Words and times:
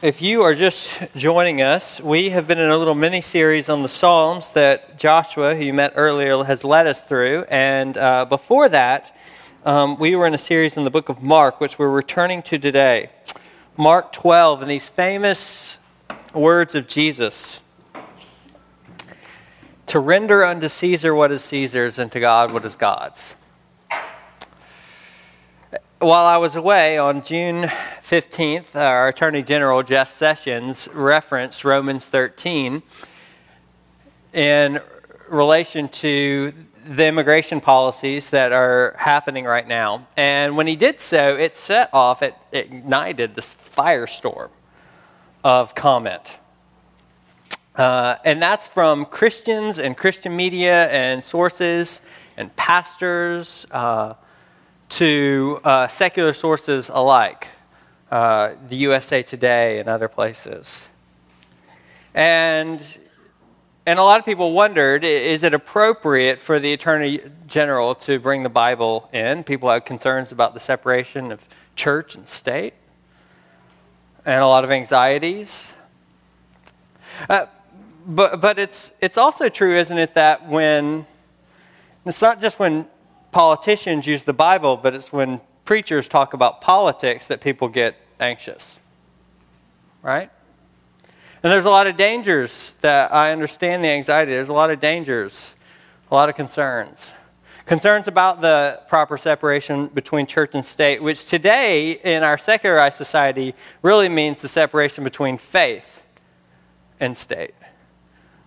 if 0.00 0.22
you 0.22 0.42
are 0.42 0.54
just 0.54 0.96
joining 1.16 1.60
us, 1.60 2.00
we 2.00 2.30
have 2.30 2.46
been 2.46 2.58
in 2.58 2.70
a 2.70 2.78
little 2.78 2.94
mini 2.94 3.20
series 3.20 3.68
on 3.68 3.82
the 3.82 3.88
Psalms 3.88 4.50
that 4.50 4.96
Joshua, 4.96 5.56
who 5.56 5.64
you 5.64 5.74
met 5.74 5.94
earlier, 5.96 6.44
has 6.44 6.62
led 6.62 6.86
us 6.86 7.00
through. 7.00 7.44
And 7.48 7.98
uh, 7.98 8.24
before 8.24 8.68
that, 8.68 9.16
um, 9.64 9.98
we 9.98 10.14
were 10.14 10.28
in 10.28 10.34
a 10.34 10.38
series 10.38 10.76
in 10.76 10.84
the 10.84 10.90
book 10.90 11.08
of 11.08 11.20
Mark, 11.20 11.60
which 11.60 11.80
we're 11.80 11.90
returning 11.90 12.42
to 12.42 12.60
today. 12.60 13.10
Mark 13.76 14.12
12, 14.12 14.62
and 14.62 14.70
these 14.70 14.88
famous 14.88 15.78
words 16.32 16.76
of 16.76 16.86
Jesus 16.86 17.60
to 19.86 19.98
render 19.98 20.44
unto 20.44 20.68
Caesar 20.68 21.12
what 21.12 21.32
is 21.32 21.42
Caesar's, 21.42 21.98
and 21.98 22.12
to 22.12 22.20
God 22.20 22.52
what 22.52 22.64
is 22.64 22.76
God's 22.76 23.34
while 26.00 26.26
I 26.26 26.36
was 26.36 26.54
away 26.54 26.96
on 26.96 27.24
June 27.24 27.64
15th, 28.02 28.76
our 28.76 29.08
Attorney 29.08 29.42
General 29.42 29.82
Jeff 29.82 30.12
Sessions 30.12 30.88
referenced 30.92 31.64
Romans 31.64 32.06
13 32.06 32.82
in 34.32 34.80
relation 35.28 35.88
to 35.88 36.54
the 36.86 37.06
immigration 37.06 37.60
policies 37.60 38.30
that 38.30 38.52
are 38.52 38.94
happening 38.96 39.44
right 39.44 39.66
now. 39.66 40.06
And 40.16 40.56
when 40.56 40.68
he 40.68 40.76
did 40.76 41.00
so, 41.00 41.36
it 41.36 41.56
set 41.56 41.90
off, 41.92 42.22
it, 42.22 42.36
ignited 42.52 43.34
this 43.34 43.52
firestorm 43.52 44.50
of 45.42 45.74
comment. 45.74 46.38
Uh, 47.74 48.16
and 48.24 48.40
that's 48.40 48.68
from 48.68 49.04
Christians 49.04 49.80
and 49.80 49.96
Christian 49.96 50.36
media 50.36 50.88
and 50.90 51.24
sources 51.24 52.02
and 52.36 52.54
pastors. 52.54 53.66
Uh, 53.72 54.14
to 54.88 55.60
uh, 55.64 55.88
secular 55.88 56.32
sources 56.32 56.90
alike, 56.92 57.48
uh, 58.10 58.52
the 58.68 58.76
USA 58.76 59.22
Today 59.22 59.78
and 59.80 59.88
other 59.88 60.08
places. 60.08 60.82
And, 62.14 62.98
and 63.86 63.98
a 63.98 64.02
lot 64.02 64.18
of 64.18 64.24
people 64.24 64.52
wondered 64.52 65.04
is 65.04 65.42
it 65.42 65.54
appropriate 65.54 66.40
for 66.40 66.58
the 66.58 66.72
Attorney 66.72 67.20
General 67.46 67.94
to 67.96 68.18
bring 68.18 68.42
the 68.42 68.48
Bible 68.48 69.08
in? 69.12 69.44
People 69.44 69.70
had 69.70 69.84
concerns 69.84 70.32
about 70.32 70.54
the 70.54 70.60
separation 70.60 71.32
of 71.32 71.46
church 71.76 72.14
and 72.14 72.26
state, 72.26 72.74
and 74.24 74.42
a 74.42 74.46
lot 74.46 74.64
of 74.64 74.70
anxieties. 74.70 75.72
Uh, 77.28 77.46
but 78.06 78.40
but 78.40 78.58
it's, 78.58 78.92
it's 79.00 79.18
also 79.18 79.48
true, 79.48 79.76
isn't 79.76 79.98
it, 79.98 80.14
that 80.14 80.48
when 80.48 81.06
it's 82.06 82.22
not 82.22 82.40
just 82.40 82.58
when 82.58 82.86
politicians 83.32 84.06
use 84.06 84.24
the 84.24 84.32
Bible, 84.32 84.76
but 84.76 84.94
it's 84.94 85.12
when 85.12 85.40
preachers 85.64 86.08
talk 86.08 86.34
about 86.34 86.60
politics 86.60 87.26
that 87.26 87.40
people 87.40 87.68
get 87.68 87.96
anxious. 88.20 88.78
Right? 90.02 90.30
And 91.42 91.52
there's 91.52 91.66
a 91.66 91.70
lot 91.70 91.86
of 91.86 91.96
dangers 91.96 92.74
that 92.80 93.12
I 93.12 93.32
understand 93.32 93.84
the 93.84 93.88
anxiety. 93.88 94.32
There's 94.32 94.48
a 94.48 94.52
lot 94.52 94.70
of 94.70 94.80
dangers, 94.80 95.54
a 96.10 96.14
lot 96.14 96.28
of 96.28 96.34
concerns. 96.34 97.12
Concerns 97.66 98.08
about 98.08 98.40
the 98.40 98.80
proper 98.88 99.18
separation 99.18 99.88
between 99.88 100.26
church 100.26 100.52
and 100.54 100.64
state, 100.64 101.02
which 101.02 101.26
today 101.26 101.92
in 101.92 102.22
our 102.22 102.38
secularized 102.38 102.96
society 102.96 103.54
really 103.82 104.08
means 104.08 104.40
the 104.40 104.48
separation 104.48 105.04
between 105.04 105.36
faith 105.36 106.02
and 106.98 107.16
state. 107.16 107.54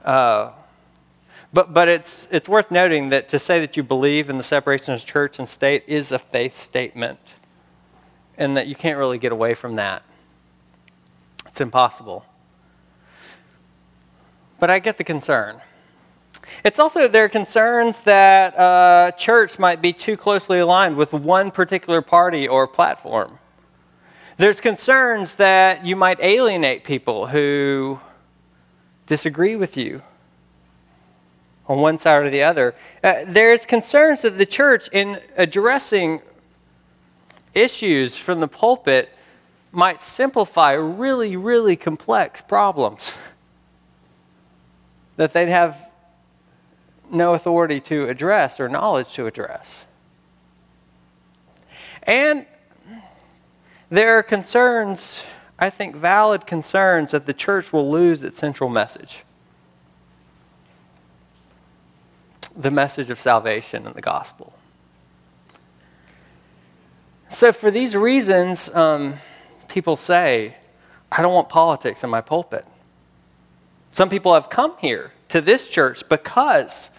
Uh, 0.04 0.52
but, 1.54 1.74
but 1.74 1.88
it's, 1.90 2.28
it's 2.32 2.48
worth 2.48 2.72
noting 2.72 3.10
that 3.10 3.28
to 3.30 3.40
say 3.40 3.60
that 3.60 3.76
you 3.76 3.84
believe 3.84 4.30
in 4.30 4.38
the 4.38 4.44
separation 4.44 4.94
of 4.94 5.04
church 5.06 5.38
and 5.38 5.48
state 5.48 5.84
is 5.86 6.12
a 6.12 6.20
faith 6.20 6.58
statement, 6.58 7.20
and 8.38 8.56
that 8.56 8.68
you 8.68 8.76
can't 8.76 8.98
really 8.98 9.18
get 9.18 9.32
away 9.32 9.54
from 9.54 9.76
that. 9.76 10.04
It's 11.48 11.60
impossible. 11.60 12.26
But 14.60 14.70
I 14.70 14.80
get 14.80 14.98
the 14.98 15.04
concern. 15.04 15.60
It's 16.64 16.80
also 16.80 17.08
there 17.08 17.26
are 17.26 17.30
concerns 17.30 18.00
that 18.02 18.58
uh, 18.58 19.12
church 19.12 19.60
might 19.60 19.82
be 19.82 19.92
too 19.92 20.16
closely 20.16 20.60
aligned 20.60 20.96
with 20.96 21.12
one 21.12 21.52
particular 21.52 22.02
party 22.02 22.48
or 22.48 22.68
platform. 22.68 23.40
There's 24.38 24.62
concerns 24.62 25.36
that 25.36 25.86
you 25.86 25.96
might 25.96 26.20
alienate 26.22 26.84
people 26.84 27.28
who 27.28 28.00
disagree 29.06 29.56
with 29.56 29.76
you 29.76 30.02
on 31.68 31.80
one 31.80 32.00
side 32.00 32.24
or 32.24 32.30
the 32.30 32.44
other. 32.44 32.76
Uh, 33.04 33.24
there's 33.26 33.66
concerns 33.66 34.24
that 34.24 34.38
the 34.38 34.46
church, 34.46 34.90
in 34.92 35.20
addressing 35.38 36.22
issues 37.54 38.18
from 38.18 38.40
the 38.40 38.48
pulpit, 38.48 39.10
might 39.72 40.02
simplify 40.02 40.74
really, 40.74 41.36
really 41.38 41.76
complex 41.76 42.42
problems 42.42 43.14
that 45.16 45.34
they'd 45.34 45.50
have 45.50 45.78
no 47.10 47.34
authority 47.34 47.80
to 47.80 48.08
address 48.08 48.60
or 48.60 48.70
knowledge 48.70 49.14
to 49.14 49.28
address. 49.28 49.86
And 52.04 52.46
there 53.90 54.18
are 54.18 54.24
concerns, 54.24 55.24
I 55.60 55.70
think 55.70 55.96
valid 55.96 56.48
concerns, 56.48 57.12
that 57.12 57.26
the 57.26 57.34
church 57.34 57.72
will 57.74 57.92
lose 57.92 58.24
its 58.24 58.40
central 58.40 58.70
message. 58.70 59.24
The 62.56 62.72
message 62.72 63.10
of 63.10 63.20
salvation 63.20 63.86
and 63.86 63.96
the 63.96 64.02
gospel. 64.02 64.54
So, 67.30 67.54
for 67.54 67.72
these 67.72 67.96
reasons, 67.96 68.70
um, 68.76 69.16
people 69.68 69.96
say, 69.96 70.56
I 71.12 71.22
don't 71.22 71.34
want 71.34 71.50
politics 71.50 72.04
in 72.04 72.10
my 72.10 72.22
pulpit. 72.22 72.66
Some 73.92 74.10
people 74.10 74.34
have 74.34 74.50
come 74.50 74.76
here 74.80 75.12
to 75.30 75.42
this 75.42 75.68
church 75.68 76.08
because 76.10 76.90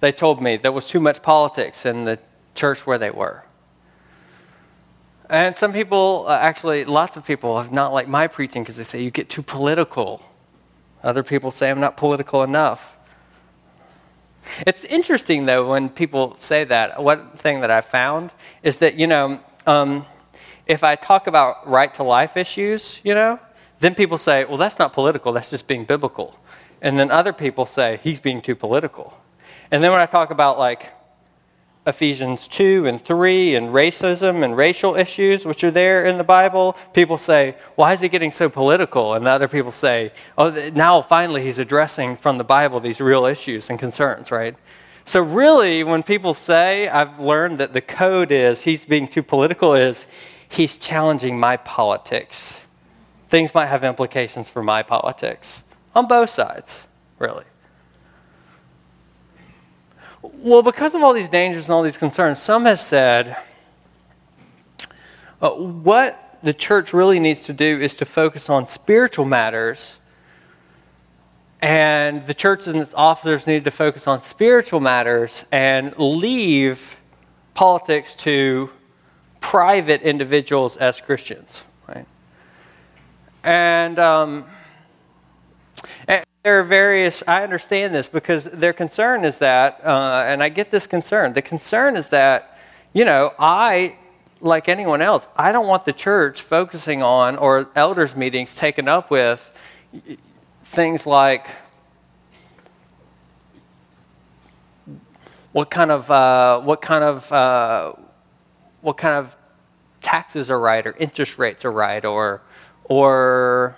they 0.00 0.12
told 0.12 0.40
me 0.40 0.56
there 0.56 0.72
was 0.72 0.88
too 0.88 1.00
much 1.00 1.22
politics 1.22 1.86
in 1.86 2.04
the 2.04 2.18
church 2.54 2.86
where 2.86 2.98
they 2.98 3.10
were. 3.10 3.44
And 5.30 5.56
some 5.56 5.72
people, 5.72 6.24
uh, 6.26 6.38
actually, 6.38 6.84
lots 6.84 7.16
of 7.16 7.26
people 7.26 7.60
have 7.60 7.70
not 7.72 7.92
liked 7.92 8.08
my 8.08 8.26
preaching 8.26 8.62
because 8.62 8.76
they 8.76 8.84
say 8.84 9.02
you 9.02 9.10
get 9.10 9.28
too 9.28 9.42
political. 9.42 10.22
Other 11.02 11.22
people 11.22 11.50
say 11.50 11.70
I'm 11.70 11.80
not 11.80 11.96
political 11.96 12.42
enough. 12.42 12.96
It's 14.66 14.84
interesting, 14.84 15.46
though, 15.46 15.68
when 15.68 15.88
people 15.88 16.36
say 16.38 16.64
that. 16.64 17.02
One 17.02 17.30
thing 17.36 17.60
that 17.60 17.70
I 17.70 17.80
found 17.80 18.32
is 18.62 18.78
that, 18.78 18.94
you 18.94 19.06
know, 19.06 19.40
um, 19.66 20.06
if 20.66 20.84
I 20.84 20.96
talk 20.96 21.26
about 21.26 21.68
right 21.68 21.92
to 21.94 22.02
life 22.02 22.36
issues, 22.36 23.00
you 23.04 23.14
know, 23.14 23.38
then 23.80 23.94
people 23.94 24.18
say, 24.18 24.44
well, 24.44 24.56
that's 24.56 24.78
not 24.78 24.92
political, 24.92 25.32
that's 25.32 25.50
just 25.50 25.66
being 25.66 25.84
biblical. 25.84 26.38
And 26.82 26.98
then 26.98 27.10
other 27.10 27.32
people 27.32 27.66
say, 27.66 28.00
he's 28.02 28.20
being 28.20 28.42
too 28.42 28.54
political. 28.54 29.14
And 29.70 29.82
then 29.82 29.90
when 29.90 30.00
I 30.00 30.06
talk 30.06 30.30
about, 30.30 30.58
like, 30.58 30.92
Ephesians 31.88 32.46
2 32.48 32.86
and 32.86 33.02
3 33.04 33.56
and 33.56 33.68
racism 33.70 34.44
and 34.44 34.56
racial 34.56 34.94
issues, 34.94 35.46
which 35.46 35.64
are 35.64 35.70
there 35.70 36.04
in 36.04 36.18
the 36.18 36.24
Bible, 36.24 36.76
people 36.92 37.16
say, 37.16 37.56
why 37.76 37.94
is 37.94 38.00
he 38.00 38.08
getting 38.08 38.30
so 38.30 38.48
political? 38.48 39.14
And 39.14 39.26
other 39.26 39.48
people 39.48 39.72
say, 39.72 40.12
oh, 40.36 40.50
now 40.74 41.00
finally 41.00 41.42
he's 41.42 41.58
addressing 41.58 42.16
from 42.16 42.36
the 42.36 42.44
Bible 42.44 42.78
these 42.78 43.00
real 43.00 43.24
issues 43.24 43.70
and 43.70 43.78
concerns, 43.78 44.30
right? 44.30 44.54
So, 45.04 45.22
really, 45.22 45.84
when 45.84 46.02
people 46.02 46.34
say, 46.34 46.86
I've 46.86 47.18
learned 47.18 47.58
that 47.60 47.72
the 47.72 47.80
code 47.80 48.30
is 48.30 48.64
he's 48.64 48.84
being 48.84 49.08
too 49.08 49.22
political, 49.22 49.72
is 49.72 50.06
he's 50.50 50.76
challenging 50.76 51.40
my 51.40 51.56
politics. 51.56 52.58
Things 53.30 53.54
might 53.54 53.66
have 53.66 53.84
implications 53.84 54.50
for 54.50 54.62
my 54.62 54.82
politics 54.82 55.62
on 55.94 56.06
both 56.06 56.28
sides, 56.28 56.82
really. 57.18 57.44
Well, 60.34 60.62
because 60.62 60.94
of 60.94 61.02
all 61.02 61.12
these 61.12 61.28
dangers 61.28 61.66
and 61.66 61.74
all 61.74 61.82
these 61.82 61.98
concerns, 61.98 62.40
some 62.40 62.64
have 62.64 62.80
said 62.80 63.36
uh, 65.40 65.50
what 65.50 66.38
the 66.42 66.52
church 66.52 66.92
really 66.92 67.18
needs 67.18 67.42
to 67.42 67.52
do 67.52 67.80
is 67.80 67.96
to 67.96 68.04
focus 68.04 68.48
on 68.48 68.66
spiritual 68.66 69.24
matters, 69.24 69.96
and 71.60 72.26
the 72.26 72.34
church 72.34 72.66
and 72.66 72.76
its 72.76 72.94
officers 72.94 73.46
need 73.46 73.64
to 73.64 73.70
focus 73.70 74.06
on 74.06 74.22
spiritual 74.22 74.80
matters 74.80 75.44
and 75.50 75.92
leave 75.98 76.96
politics 77.54 78.14
to 78.14 78.70
private 79.40 80.02
individuals 80.02 80.76
as 80.76 81.00
Christians. 81.00 81.64
Right? 81.88 82.06
And, 83.42 83.98
um, 83.98 84.44
there 86.48 86.60
are 86.60 86.62
various, 86.62 87.22
I 87.28 87.42
understand 87.42 87.94
this 87.94 88.08
because 88.08 88.44
their 88.44 88.72
concern 88.72 89.26
is 89.26 89.36
that, 89.36 89.84
uh, 89.84 90.24
and 90.26 90.42
I 90.42 90.48
get 90.48 90.70
this 90.70 90.86
concern, 90.86 91.34
the 91.34 91.42
concern 91.42 91.94
is 91.94 92.06
that, 92.06 92.58
you 92.94 93.04
know, 93.04 93.34
I, 93.38 93.96
like 94.40 94.66
anyone 94.66 95.02
else, 95.02 95.28
I 95.36 95.52
don't 95.52 95.66
want 95.66 95.84
the 95.84 95.92
church 95.92 96.40
focusing 96.40 97.02
on 97.02 97.36
or 97.36 97.68
elders' 97.76 98.16
meetings 98.16 98.56
taken 98.56 98.88
up 98.88 99.10
with 99.10 99.52
things 100.64 101.04
like 101.04 101.48
what 105.52 105.68
kind 105.68 105.90
of, 105.90 106.10
uh, 106.10 106.62
what 106.62 106.80
kind 106.80 107.04
of, 107.04 107.30
uh, 107.30 107.92
what 108.80 108.96
kind 108.96 109.16
of 109.16 109.36
taxes 110.00 110.50
are 110.50 110.58
right 110.58 110.86
or 110.86 110.96
interest 110.96 111.36
rates 111.38 111.66
are 111.66 111.72
right 111.72 112.06
or 112.06 112.40
or, 112.84 113.76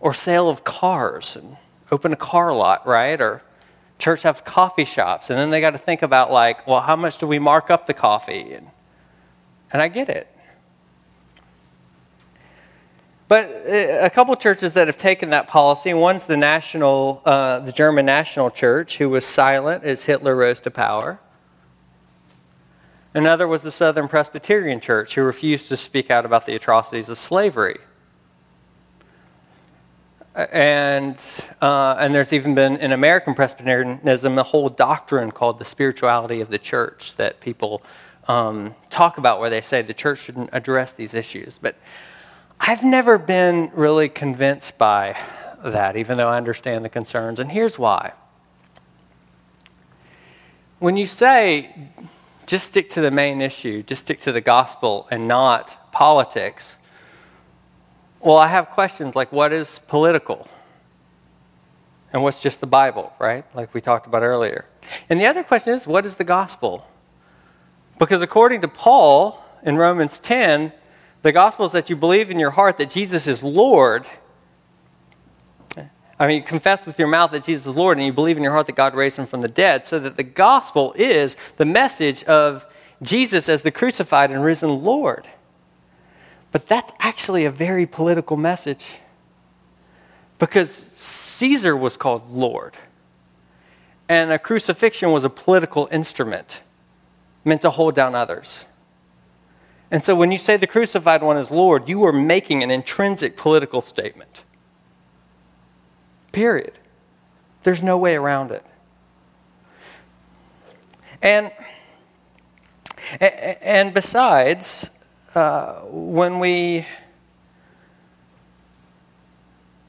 or 0.00 0.14
sale 0.14 0.48
of 0.48 0.64
cars 0.64 1.36
and 1.36 1.56
open 1.90 2.12
a 2.12 2.16
car 2.16 2.52
lot, 2.52 2.86
right? 2.86 3.20
Or 3.20 3.42
church 3.98 4.22
have 4.22 4.44
coffee 4.44 4.84
shops. 4.84 5.30
And 5.30 5.38
then 5.38 5.50
they 5.50 5.60
got 5.60 5.70
to 5.70 5.78
think 5.78 6.02
about, 6.02 6.30
like, 6.30 6.66
well, 6.66 6.80
how 6.80 6.96
much 6.96 7.18
do 7.18 7.26
we 7.26 7.38
mark 7.38 7.70
up 7.70 7.86
the 7.86 7.94
coffee? 7.94 8.52
And, 8.52 8.68
and 9.72 9.82
I 9.82 9.88
get 9.88 10.08
it. 10.08 10.28
But 13.28 13.46
uh, 13.46 14.04
a 14.04 14.10
couple 14.10 14.36
churches 14.36 14.74
that 14.74 14.86
have 14.86 14.96
taken 14.96 15.30
that 15.30 15.48
policy, 15.48 15.92
one's 15.94 16.26
the 16.26 16.36
national, 16.36 17.22
uh, 17.24 17.60
the 17.60 17.72
German 17.72 18.06
National 18.06 18.50
Church, 18.50 18.98
who 18.98 19.08
was 19.08 19.24
silent 19.24 19.82
as 19.82 20.04
Hitler 20.04 20.36
rose 20.36 20.60
to 20.60 20.70
power. 20.70 21.18
Another 23.14 23.48
was 23.48 23.62
the 23.62 23.70
Southern 23.70 24.08
Presbyterian 24.08 24.78
Church, 24.78 25.14
who 25.14 25.22
refused 25.22 25.70
to 25.70 25.76
speak 25.76 26.10
out 26.10 26.26
about 26.26 26.46
the 26.46 26.54
atrocities 26.54 27.08
of 27.08 27.18
slavery. 27.18 27.78
And, 30.36 31.18
uh, 31.62 31.96
and 31.98 32.14
there's 32.14 32.34
even 32.34 32.54
been 32.54 32.76
in 32.76 32.92
American 32.92 33.34
Presbyterianism 33.34 34.38
a 34.38 34.42
whole 34.42 34.68
doctrine 34.68 35.30
called 35.30 35.58
the 35.58 35.64
spirituality 35.64 36.42
of 36.42 36.50
the 36.50 36.58
church 36.58 37.14
that 37.16 37.40
people 37.40 37.82
um, 38.28 38.74
talk 38.90 39.16
about, 39.16 39.40
where 39.40 39.48
they 39.48 39.62
say 39.62 39.80
the 39.80 39.94
church 39.94 40.18
shouldn't 40.18 40.50
address 40.52 40.90
these 40.90 41.14
issues. 41.14 41.58
But 41.60 41.76
I've 42.60 42.84
never 42.84 43.16
been 43.16 43.70
really 43.72 44.10
convinced 44.10 44.76
by 44.76 45.16
that, 45.64 45.96
even 45.96 46.18
though 46.18 46.28
I 46.28 46.36
understand 46.36 46.84
the 46.84 46.90
concerns. 46.90 47.40
And 47.40 47.50
here's 47.50 47.78
why. 47.78 48.12
When 50.80 50.98
you 50.98 51.06
say 51.06 51.88
just 52.46 52.66
stick 52.68 52.90
to 52.90 53.00
the 53.00 53.10
main 53.10 53.40
issue, 53.40 53.82
just 53.82 54.04
stick 54.04 54.20
to 54.22 54.32
the 54.32 54.40
gospel 54.40 55.08
and 55.10 55.26
not 55.26 55.92
politics, 55.92 56.78
well, 58.26 58.36
I 58.36 58.48
have 58.48 58.70
questions 58.70 59.14
like 59.14 59.30
what 59.30 59.52
is 59.52 59.78
political? 59.86 60.48
And 62.12 62.22
what's 62.22 62.42
just 62.42 62.60
the 62.60 62.66
Bible, 62.66 63.12
right? 63.18 63.44
Like 63.54 63.72
we 63.72 63.80
talked 63.80 64.06
about 64.06 64.22
earlier. 64.22 64.64
And 65.08 65.20
the 65.20 65.26
other 65.26 65.44
question 65.44 65.74
is 65.74 65.86
what 65.86 66.04
is 66.04 66.16
the 66.16 66.24
gospel? 66.24 66.88
Because 67.98 68.22
according 68.22 68.62
to 68.62 68.68
Paul 68.68 69.44
in 69.62 69.76
Romans 69.76 70.18
10, 70.18 70.72
the 71.22 71.32
gospel 71.32 71.66
is 71.66 71.72
that 71.72 71.88
you 71.88 71.96
believe 71.96 72.30
in 72.30 72.38
your 72.38 72.50
heart 72.50 72.78
that 72.78 72.90
Jesus 72.90 73.26
is 73.26 73.42
Lord. 73.42 74.06
I 76.18 76.26
mean, 76.26 76.38
you 76.38 76.42
confess 76.42 76.86
with 76.86 76.98
your 76.98 77.08
mouth 77.08 77.30
that 77.32 77.44
Jesus 77.44 77.66
is 77.66 77.74
Lord, 77.74 77.98
and 77.98 78.06
you 78.06 78.12
believe 78.12 78.38
in 78.38 78.42
your 78.42 78.52
heart 78.52 78.66
that 78.66 78.74
God 78.74 78.94
raised 78.94 79.18
him 79.18 79.26
from 79.26 79.42
the 79.42 79.48
dead, 79.48 79.86
so 79.86 79.98
that 79.98 80.16
the 80.16 80.22
gospel 80.22 80.94
is 80.96 81.36
the 81.58 81.66
message 81.66 82.24
of 82.24 82.64
Jesus 83.02 83.50
as 83.50 83.60
the 83.60 83.70
crucified 83.70 84.30
and 84.30 84.42
risen 84.42 84.82
Lord. 84.82 85.26
But 86.56 86.68
that's 86.68 86.94
actually 87.00 87.44
a 87.44 87.50
very 87.50 87.84
political 87.84 88.38
message 88.38 88.86
because 90.38 90.70
Caesar 90.94 91.76
was 91.76 91.98
called 91.98 92.30
Lord, 92.30 92.78
and 94.08 94.32
a 94.32 94.38
crucifixion 94.38 95.12
was 95.12 95.22
a 95.22 95.28
political 95.28 95.86
instrument 95.92 96.62
meant 97.44 97.60
to 97.60 97.68
hold 97.68 97.94
down 97.94 98.14
others. 98.14 98.64
And 99.90 100.02
so 100.02 100.16
when 100.16 100.32
you 100.32 100.38
say 100.38 100.56
the 100.56 100.66
crucified 100.66 101.22
one 101.22 101.36
is 101.36 101.50
Lord, 101.50 101.90
you 101.90 102.02
are 102.06 102.12
making 102.14 102.62
an 102.62 102.70
intrinsic 102.70 103.36
political 103.36 103.82
statement. 103.82 104.42
Period. 106.32 106.72
There's 107.64 107.82
no 107.82 107.98
way 107.98 108.14
around 108.14 108.50
it. 108.50 108.64
And, 111.20 111.52
and 113.20 113.92
besides, 113.92 114.88
uh, 115.36 115.82
when 115.82 116.40
we 116.40 116.86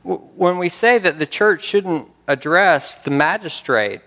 when 0.03 0.57
we 0.57 0.69
say 0.69 0.97
that 0.99 1.19
the 1.19 1.25
church 1.25 1.63
shouldn't 1.63 2.07
address 2.27 2.91
the 3.01 3.11
magistrate 3.11 4.01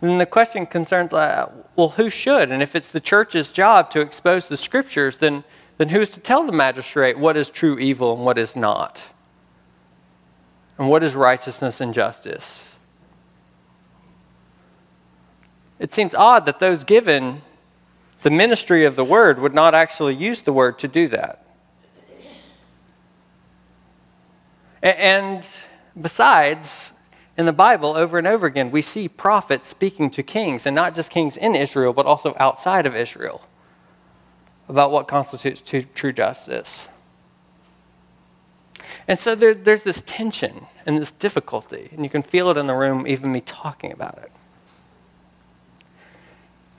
then 0.00 0.18
the 0.18 0.26
question 0.26 0.66
concerns, 0.66 1.12
uh, 1.12 1.50
well, 1.74 1.90
who 1.90 2.08
should? 2.08 2.52
And 2.52 2.62
if 2.62 2.76
it's 2.76 2.90
the 2.90 3.00
church's 3.00 3.50
job 3.50 3.90
to 3.90 4.00
expose 4.00 4.48
the 4.48 4.56
scriptures, 4.56 5.18
then, 5.18 5.42
then 5.76 5.88
who's 5.88 6.10
to 6.10 6.20
tell 6.20 6.44
the 6.44 6.52
magistrate 6.52 7.18
what 7.18 7.36
is 7.36 7.50
true 7.50 7.78
evil 7.78 8.14
and 8.14 8.24
what 8.24 8.38
is 8.38 8.54
not? 8.54 9.02
And 10.78 10.88
what 10.88 11.02
is 11.02 11.16
righteousness 11.16 11.80
and 11.80 11.92
justice? 11.92 12.64
It 15.80 15.92
seems 15.92 16.14
odd 16.14 16.46
that 16.46 16.60
those 16.60 16.84
given 16.84 17.42
the 18.22 18.30
ministry 18.30 18.84
of 18.84 18.96
the 18.96 19.04
word 19.04 19.38
would 19.38 19.54
not 19.54 19.74
actually 19.74 20.14
use 20.14 20.40
the 20.40 20.52
word 20.52 20.78
to 20.80 20.88
do 20.88 21.08
that. 21.08 21.44
And 24.82 25.46
besides, 26.00 26.92
in 27.36 27.46
the 27.46 27.52
Bible, 27.52 27.96
over 27.96 28.18
and 28.18 28.26
over 28.26 28.46
again, 28.46 28.70
we 28.70 28.82
see 28.82 29.08
prophets 29.08 29.68
speaking 29.68 30.10
to 30.10 30.22
kings, 30.22 30.66
and 30.66 30.74
not 30.74 30.94
just 30.94 31.10
kings 31.10 31.36
in 31.36 31.54
Israel, 31.54 31.92
but 31.92 32.06
also 32.06 32.34
outside 32.38 32.86
of 32.86 32.94
Israel, 32.94 33.42
about 34.68 34.90
what 34.90 35.08
constitutes 35.08 35.62
true 35.94 36.12
justice. 36.12 36.88
And 39.06 39.18
so 39.18 39.34
there, 39.34 39.54
there's 39.54 39.82
this 39.82 40.02
tension 40.06 40.66
and 40.84 40.98
this 40.98 41.10
difficulty, 41.10 41.88
and 41.92 42.04
you 42.04 42.10
can 42.10 42.22
feel 42.22 42.50
it 42.50 42.56
in 42.56 42.66
the 42.66 42.74
room, 42.74 43.06
even 43.06 43.32
me 43.32 43.40
talking 43.40 43.90
about 43.90 44.18
it. 44.18 44.30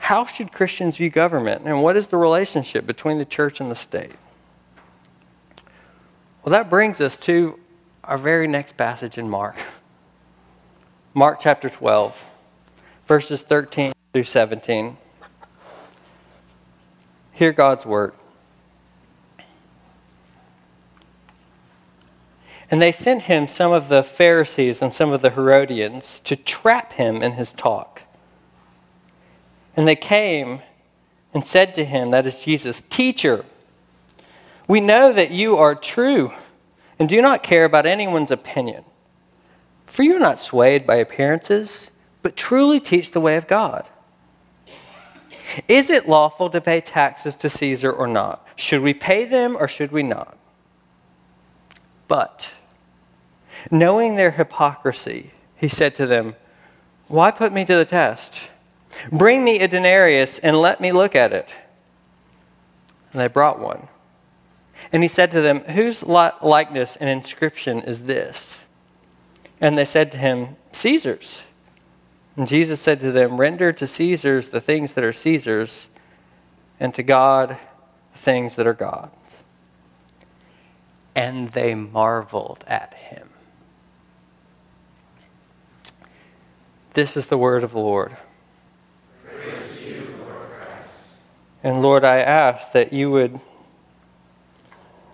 How 0.09 0.25
should 0.25 0.51
Christians 0.51 0.97
view 0.97 1.11
government, 1.11 1.65
and 1.65 1.83
what 1.83 1.95
is 1.95 2.07
the 2.07 2.17
relationship 2.17 2.87
between 2.87 3.19
the 3.19 3.25
church 3.25 3.61
and 3.61 3.69
the 3.69 3.75
state? 3.75 4.13
Well, 6.43 6.49
that 6.49 6.67
brings 6.67 6.99
us 6.99 7.15
to 7.17 7.59
our 8.03 8.17
very 8.17 8.47
next 8.47 8.75
passage 8.75 9.19
in 9.19 9.29
Mark. 9.29 9.55
Mark 11.13 11.39
chapter 11.39 11.69
12, 11.69 12.25
verses 13.05 13.43
13 13.43 13.93
through 14.11 14.23
17. 14.23 14.97
Hear 17.33 17.51
God's 17.51 17.85
word. 17.85 18.13
And 22.71 22.81
they 22.81 22.91
sent 22.91 23.21
him 23.21 23.47
some 23.47 23.71
of 23.71 23.89
the 23.89 24.01
Pharisees 24.01 24.81
and 24.81 24.91
some 24.91 25.11
of 25.11 25.21
the 25.21 25.29
Herodians 25.29 26.19
to 26.21 26.35
trap 26.35 26.93
him 26.93 27.21
in 27.21 27.33
his 27.33 27.53
talk. 27.53 28.01
And 29.75 29.87
they 29.87 29.95
came 29.95 30.61
and 31.33 31.45
said 31.45 31.73
to 31.75 31.85
him, 31.85 32.11
that 32.11 32.25
is 32.25 32.39
Jesus, 32.39 32.81
Teacher, 32.89 33.45
we 34.67 34.81
know 34.81 35.13
that 35.13 35.31
you 35.31 35.57
are 35.57 35.75
true 35.75 36.31
and 36.97 37.07
do 37.07 37.21
not 37.21 37.43
care 37.43 37.65
about 37.65 37.85
anyone's 37.85 38.31
opinion 38.31 38.83
for 39.89 40.03
you 40.03 40.15
are 40.15 40.19
not 40.19 40.39
swayed 40.39 40.85
by 40.85 40.95
appearances, 40.95 41.89
but 42.21 42.35
truly 42.35 42.79
teach 42.79 43.11
the 43.11 43.19
way 43.19 43.35
of 43.35 43.47
God. 43.47 43.87
Is 45.67 45.89
it 45.89 46.07
lawful 46.07 46.49
to 46.51 46.61
pay 46.61 46.79
taxes 46.79 47.35
to 47.37 47.49
Caesar 47.49 47.91
or 47.91 48.07
not? 48.07 48.47
Should 48.55 48.81
we 48.81 48.93
pay 48.93 49.25
them 49.25 49.57
or 49.59 49.67
should 49.67 49.91
we 49.91 50.03
not? 50.03 50.37
But, 52.07 52.53
knowing 53.71 54.15
their 54.15 54.31
hypocrisy, 54.31 55.31
he 55.55 55.67
said 55.67 55.95
to 55.95 56.05
them, 56.05 56.35
Why 57.07 57.31
put 57.31 57.51
me 57.51 57.65
to 57.65 57.75
the 57.75 57.85
test? 57.85 58.49
Bring 59.11 59.43
me 59.43 59.59
a 59.59 59.67
denarius 59.67 60.39
and 60.39 60.57
let 60.57 60.81
me 60.81 60.91
look 60.91 61.15
at 61.15 61.33
it. 61.33 61.49
And 63.11 63.21
they 63.21 63.27
brought 63.27 63.59
one. 63.59 63.87
And 64.91 65.03
he 65.03 65.09
said 65.09 65.31
to 65.31 65.41
them, 65.41 65.61
Whose 65.61 66.03
likeness 66.03 66.95
and 66.95 67.09
inscription 67.09 67.81
is 67.81 68.03
this? 68.03 68.65
And 69.61 69.77
they 69.77 69.85
said 69.85 70.11
to 70.13 70.17
him, 70.17 70.55
Caesar's. 70.71 71.43
And 72.35 72.47
Jesus 72.47 72.79
said 72.79 72.99
to 73.01 73.11
them, 73.11 73.39
Render 73.39 73.73
to 73.73 73.85
Caesar's 73.85 74.49
the 74.49 74.61
things 74.61 74.93
that 74.93 75.03
are 75.03 75.13
Caesar's, 75.13 75.87
and 76.79 76.93
to 76.93 77.03
God 77.03 77.57
the 78.13 78.19
things 78.19 78.55
that 78.55 78.65
are 78.65 78.73
God's. 78.73 79.43
And 81.15 81.51
they 81.51 81.75
marveled 81.75 82.63
at 82.65 82.93
him. 82.93 83.29
This 86.93 87.17
is 87.17 87.25
the 87.27 87.37
word 87.37 87.63
of 87.63 87.71
the 87.71 87.79
Lord. 87.79 88.15
You, 89.85 90.15
Lord 90.21 90.49
and 91.63 91.81
Lord, 91.81 92.03
I 92.03 92.19
ask 92.19 92.71
that 92.71 92.93
you 92.93 93.11
would 93.11 93.39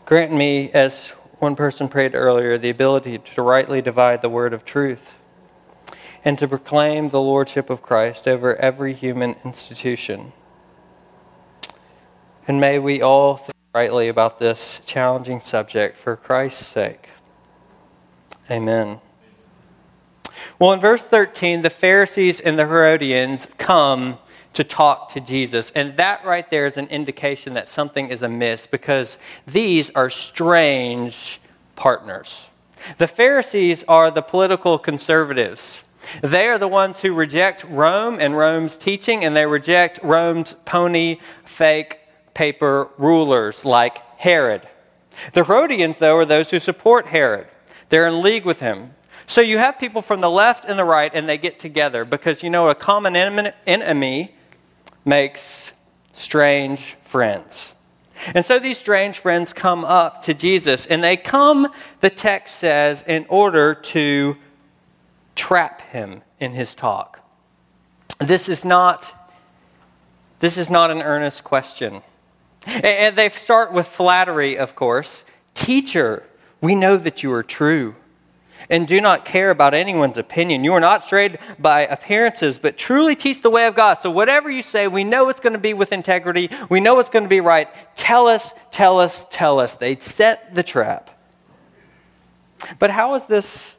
grant 0.05 0.31
me, 0.31 0.71
as 0.71 1.09
one 1.39 1.55
person 1.55 1.89
prayed 1.89 2.13
earlier, 2.13 2.57
the 2.57 2.69
ability 2.69 3.17
to 3.17 3.41
rightly 3.41 3.81
divide 3.81 4.21
the 4.21 4.29
word 4.29 4.53
of 4.53 4.63
truth 4.63 5.11
and 6.23 6.37
to 6.39 6.47
proclaim 6.47 7.09
the 7.09 7.21
lordship 7.21 7.69
of 7.69 7.81
Christ 7.81 8.27
over 8.27 8.55
every 8.55 8.93
human 8.93 9.35
institution. 9.43 10.33
And 12.47 12.59
may 12.59 12.79
we 12.79 13.01
all 13.01 13.37
think 13.37 13.55
rightly 13.73 14.07
about 14.07 14.39
this 14.39 14.81
challenging 14.85 15.39
subject 15.39 15.97
for 15.97 16.15
Christ's 16.15 16.65
sake. 16.65 17.09
Amen. 18.49 18.99
Well, 20.59 20.71
in 20.71 20.79
verse 20.79 21.03
13, 21.03 21.61
the 21.61 21.69
Pharisees 21.69 22.39
and 22.39 22.57
the 22.57 22.65
Herodians 22.65 23.47
come 23.57 24.19
to 24.55 24.63
talk 24.63 25.09
to 25.09 25.19
Jesus. 25.19 25.71
And 25.75 25.95
that 25.97 26.25
right 26.25 26.49
there 26.49 26.65
is 26.65 26.77
an 26.77 26.87
indication 26.87 27.53
that 27.53 27.69
something 27.69 28.09
is 28.09 28.21
amiss 28.21 28.67
because 28.67 29.17
these 29.45 29.89
are 29.91 30.09
strange 30.09 31.39
partners. 31.75 32.49
The 32.97 33.07
Pharisees 33.07 33.83
are 33.87 34.11
the 34.11 34.21
political 34.21 34.77
conservatives. 34.77 35.83
They 36.21 36.47
are 36.47 36.59
the 36.59 36.67
ones 36.67 37.01
who 37.01 37.13
reject 37.13 37.63
Rome 37.63 38.17
and 38.19 38.37
Rome's 38.37 38.77
teaching, 38.77 39.25
and 39.25 39.35
they 39.35 39.45
reject 39.45 39.99
Rome's 40.03 40.53
pony, 40.65 41.19
fake, 41.43 41.99
paper 42.33 42.89
rulers 42.97 43.65
like 43.65 43.97
Herod. 44.17 44.67
The 45.33 45.43
Herodians, 45.43 45.97
though, 45.97 46.17
are 46.17 46.25
those 46.25 46.51
who 46.51 46.59
support 46.59 47.07
Herod. 47.07 47.47
They're 47.89 48.07
in 48.07 48.21
league 48.21 48.45
with 48.45 48.59
him. 48.59 48.93
So 49.27 49.41
you 49.41 49.57
have 49.57 49.79
people 49.79 50.03
from 50.03 50.21
the 50.21 50.29
left 50.29 50.65
and 50.65 50.77
the 50.77 50.85
right, 50.85 51.11
and 51.13 51.27
they 51.27 51.37
get 51.37 51.57
together 51.57 52.05
because, 52.05 52.43
you 52.43 52.49
know, 52.49 52.69
a 52.69 52.75
common 52.75 53.15
enemy 53.15 54.35
makes 55.05 55.71
strange 56.13 56.95
friends. 57.03 57.71
And 58.33 58.43
so 58.43 58.59
these 58.59 58.77
strange 58.77 59.19
friends 59.19 59.53
come 59.53 59.85
up 59.85 60.23
to 60.23 60.33
Jesus, 60.33 60.85
and 60.85 61.03
they 61.03 61.15
come, 61.15 61.71
the 62.01 62.09
text 62.09 62.55
says, 62.55 63.03
in 63.07 63.25
order 63.29 63.75
to 63.75 64.35
trap 65.35 65.81
him 65.91 66.21
in 66.39 66.53
his 66.53 66.73
talk. 66.75 67.19
This 68.19 68.49
is 68.49 68.65
not, 68.65 69.13
this 70.39 70.57
is 70.57 70.69
not 70.69 70.91
an 70.91 71.01
earnest 71.01 71.43
question. 71.43 72.01
And 72.65 73.15
they 73.15 73.29
start 73.29 73.73
with 73.73 73.85
flattery, 73.85 74.57
of 74.57 74.75
course. 74.75 75.23
Teacher, 75.53 76.23
we 76.61 76.73
know 76.73 76.97
that 76.97 77.21
you 77.21 77.31
are 77.33 77.43
true 77.43 77.95
and 78.69 78.87
do 78.87 79.01
not 79.01 79.25
care 79.25 79.51
about 79.51 79.73
anyone's 79.73 80.17
opinion. 80.17 80.63
You 80.63 80.73
are 80.73 80.79
not 80.79 81.03
strayed 81.03 81.39
by 81.59 81.81
appearances, 81.81 82.57
but 82.57 82.77
truly 82.77 83.15
teach 83.15 83.41
the 83.41 83.49
way 83.49 83.67
of 83.67 83.75
God. 83.75 84.01
So, 84.01 84.09
whatever 84.09 84.49
you 84.49 84.61
say, 84.61 84.87
we 84.87 85.03
know 85.03 85.29
it's 85.29 85.39
going 85.39 85.53
to 85.53 85.59
be 85.59 85.73
with 85.73 85.91
integrity. 85.91 86.49
We 86.69 86.79
know 86.79 86.99
it's 86.99 87.09
going 87.09 87.23
to 87.23 87.29
be 87.29 87.41
right. 87.41 87.67
Tell 87.95 88.27
us, 88.27 88.53
tell 88.71 88.99
us, 88.99 89.25
tell 89.29 89.59
us. 89.59 89.75
They 89.75 89.95
set 89.97 90.55
the 90.55 90.63
trap. 90.63 91.09
But 92.79 92.91
how 92.91 93.15
is 93.15 93.25
this 93.25 93.75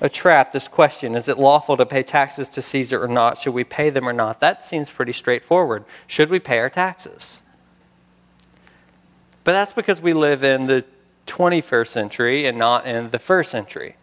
a 0.00 0.08
trap, 0.08 0.52
this 0.52 0.68
question? 0.68 1.14
Is 1.14 1.28
it 1.28 1.38
lawful 1.38 1.76
to 1.76 1.84
pay 1.84 2.02
taxes 2.02 2.48
to 2.50 2.62
Caesar 2.62 3.02
or 3.02 3.08
not? 3.08 3.38
Should 3.38 3.54
we 3.54 3.64
pay 3.64 3.90
them 3.90 4.08
or 4.08 4.12
not? 4.12 4.40
That 4.40 4.64
seems 4.64 4.90
pretty 4.90 5.12
straightforward. 5.12 5.84
Should 6.06 6.30
we 6.30 6.38
pay 6.38 6.58
our 6.58 6.70
taxes? 6.70 7.38
But 9.44 9.52
that's 9.52 9.72
because 9.72 10.00
we 10.00 10.12
live 10.12 10.44
in 10.44 10.66
the 10.66 10.84
21st 11.26 11.88
century 11.88 12.46
and 12.46 12.58
not 12.58 12.86
in 12.86 13.10
the 13.10 13.18
first 13.18 13.50
century. 13.50 13.96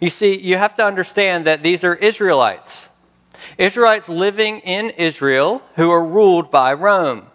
You 0.00 0.10
see, 0.10 0.38
you 0.38 0.56
have 0.56 0.74
to 0.76 0.84
understand 0.84 1.46
that 1.46 1.62
these 1.62 1.84
are 1.84 1.94
Israelites. 1.94 2.90
Israelites 3.58 4.08
living 4.08 4.60
in 4.60 4.90
Israel 4.90 5.62
who 5.76 5.90
are 5.90 6.04
ruled 6.04 6.50
by 6.50 6.72
Rome. 6.72 7.26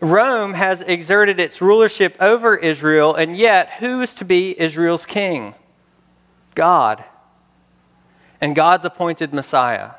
Rome 0.00 0.54
has 0.54 0.82
exerted 0.82 1.38
its 1.38 1.60
rulership 1.60 2.16
over 2.20 2.56
Israel, 2.56 3.14
and 3.14 3.36
yet, 3.36 3.70
who 3.80 4.00
is 4.00 4.14
to 4.16 4.24
be 4.24 4.58
Israel's 4.58 5.06
king? 5.06 5.54
God. 6.54 7.04
And 8.40 8.56
God's 8.56 8.86
appointed 8.86 9.34
Messiah. 9.34 9.90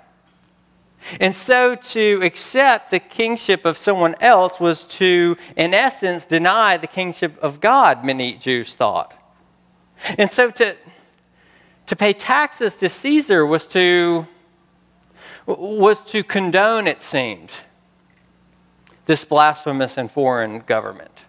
And 1.20 1.36
so 1.36 1.75
to 1.75 2.20
accept 2.24 2.91
the 2.91 3.00
kingship 3.00 3.65
of 3.65 3.77
someone 3.77 4.15
else 4.22 4.60
was 4.60 4.86
to, 4.98 5.38
in 5.55 5.74
essence, 5.74 6.25
deny 6.25 6.77
the 6.77 6.88
kingship 6.88 7.38
of 7.41 7.60
God, 7.60 8.05
many 8.05 8.36
Jews 8.36 8.74
thought. 8.74 9.13
And 10.17 10.31
so 10.31 10.51
to, 10.51 10.75
to 11.88 11.96
pay 11.96 12.13
taxes 12.13 12.75
to 12.77 12.89
Caesar 12.89 13.46
was 13.46 13.67
to, 13.67 14.27
was 15.46 16.03
to 16.05 16.24
condone, 16.24 16.88
it 16.88 17.03
seemed, 17.03 17.51
this 19.05 19.25
blasphemous 19.25 19.98
and 19.98 20.12
foreign 20.12 20.60
government. 20.60 21.25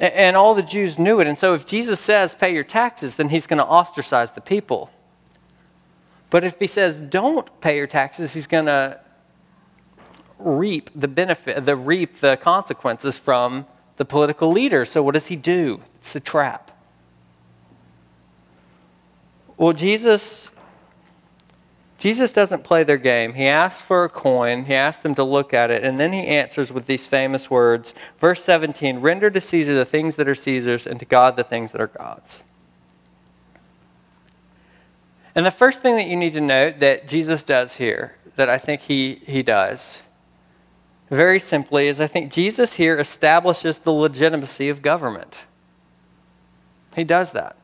And 0.00 0.36
all 0.36 0.54
the 0.54 0.62
Jews 0.62 0.98
knew 0.98 1.20
it. 1.20 1.28
And 1.28 1.38
so 1.38 1.54
if 1.54 1.64
Jesus 1.64 2.00
says, 2.00 2.34
pay 2.34 2.52
your 2.52 2.64
taxes, 2.64 3.16
then 3.16 3.28
he's 3.28 3.46
going 3.46 3.58
to 3.58 3.66
ostracize 3.66 4.32
the 4.32 4.40
people. 4.40 4.90
But 6.30 6.44
if 6.44 6.58
he 6.58 6.66
says 6.66 7.00
don't 7.00 7.60
pay 7.60 7.76
your 7.76 7.86
taxes, 7.86 8.34
he's 8.34 8.46
going 8.46 8.66
to 8.66 9.00
reap 10.38 10.90
the 10.94 11.08
benefit, 11.08 11.64
the 11.64 11.76
reap 11.76 12.16
the 12.16 12.36
consequences 12.36 13.18
from 13.18 13.66
the 13.96 14.04
political 14.04 14.50
leader. 14.50 14.84
So 14.84 15.02
what 15.02 15.14
does 15.14 15.26
he 15.26 15.36
do? 15.36 15.80
It's 16.00 16.16
a 16.16 16.20
trap. 16.20 16.70
Well, 19.56 19.72
Jesus 19.72 20.50
Jesus 22.04 22.34
doesn't 22.34 22.64
play 22.64 22.82
their 22.82 22.98
game. 22.98 23.32
He 23.32 23.46
asks 23.46 23.80
for 23.80 24.04
a 24.04 24.10
coin, 24.10 24.66
he 24.66 24.74
asks 24.74 25.02
them 25.02 25.14
to 25.14 25.24
look 25.24 25.54
at 25.54 25.70
it, 25.70 25.82
and 25.82 25.98
then 25.98 26.12
he 26.12 26.26
answers 26.26 26.70
with 26.70 26.84
these 26.84 27.06
famous 27.06 27.50
words. 27.50 27.94
Verse 28.18 28.44
17 28.44 28.98
Render 28.98 29.30
to 29.30 29.40
Caesar 29.40 29.74
the 29.74 29.86
things 29.86 30.16
that 30.16 30.28
are 30.28 30.34
Caesar's, 30.34 30.86
and 30.86 31.00
to 31.00 31.06
God 31.06 31.36
the 31.36 31.44
things 31.44 31.72
that 31.72 31.80
are 31.80 31.86
God's. 31.86 32.44
And 35.34 35.44
the 35.44 35.50
first 35.50 35.82
thing 35.82 35.96
that 35.96 36.06
you 36.06 36.16
need 36.16 36.32
to 36.34 36.40
note 36.40 36.80
that 36.80 37.08
Jesus 37.08 37.42
does 37.42 37.76
here, 37.76 38.14
that 38.36 38.48
I 38.48 38.58
think 38.58 38.82
he, 38.82 39.16
he 39.26 39.42
does, 39.42 40.02
very 41.10 41.40
simply, 41.40 41.88
is 41.88 42.00
I 42.00 42.06
think 42.06 42.32
Jesus 42.32 42.74
here 42.74 42.98
establishes 42.98 43.78
the 43.78 43.92
legitimacy 43.92 44.68
of 44.68 44.80
government. 44.80 45.40
He 46.94 47.04
does 47.04 47.32
that. 47.32 47.56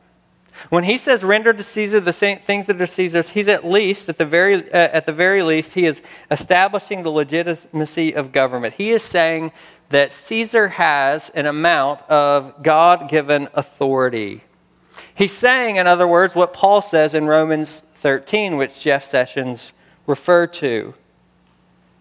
When 0.68 0.84
he 0.84 0.98
says 0.98 1.24
render 1.24 1.52
to 1.52 1.62
Caesar 1.62 2.00
the 2.00 2.12
things 2.12 2.66
that 2.66 2.80
are 2.80 2.86
Caesar's, 2.86 3.30
he's 3.30 3.48
at 3.48 3.64
least, 3.64 4.08
at 4.08 4.18
the 4.18 4.26
very, 4.26 4.56
uh, 4.72 4.76
at 4.76 5.06
the 5.06 5.12
very 5.12 5.42
least, 5.42 5.74
he 5.74 5.86
is 5.86 6.02
establishing 6.30 7.02
the 7.02 7.10
legitimacy 7.10 8.12
of 8.12 8.32
government. 8.32 8.74
He 8.74 8.90
is 8.90 9.02
saying 9.02 9.52
that 9.88 10.12
Caesar 10.12 10.68
has 10.68 11.30
an 11.30 11.46
amount 11.46 12.02
of 12.02 12.62
God 12.62 13.08
given 13.08 13.48
authority 13.54 14.42
He's 15.20 15.36
saying, 15.36 15.76
in 15.76 15.86
other 15.86 16.08
words, 16.08 16.34
what 16.34 16.54
Paul 16.54 16.80
says 16.80 17.12
in 17.12 17.26
Romans 17.26 17.82
13, 17.96 18.56
which 18.56 18.80
Jeff 18.80 19.04
Sessions 19.04 19.74
referred 20.06 20.54
to. 20.54 20.94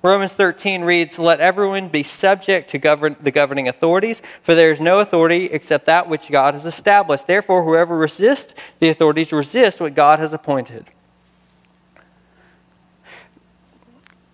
Romans 0.02 0.32
13 0.32 0.84
reads, 0.84 1.20
Let 1.20 1.42
everyone 1.42 1.90
be 1.90 2.02
subject 2.02 2.70
to 2.70 2.78
govern, 2.78 3.18
the 3.20 3.30
governing 3.30 3.68
authorities, 3.68 4.22
for 4.42 4.56
there 4.56 4.72
is 4.72 4.80
no 4.80 5.00
authority 5.00 5.48
except 5.48 5.84
that 5.84 6.08
which 6.08 6.32
God 6.32 6.54
has 6.54 6.66
established. 6.66 7.28
Therefore, 7.28 7.66
whoever 7.66 7.98
resists 7.98 8.54
the 8.80 8.88
authorities 8.88 9.34
resists 9.34 9.82
what 9.82 9.96
God 9.96 10.20
has 10.20 10.32
appointed. 10.32 10.86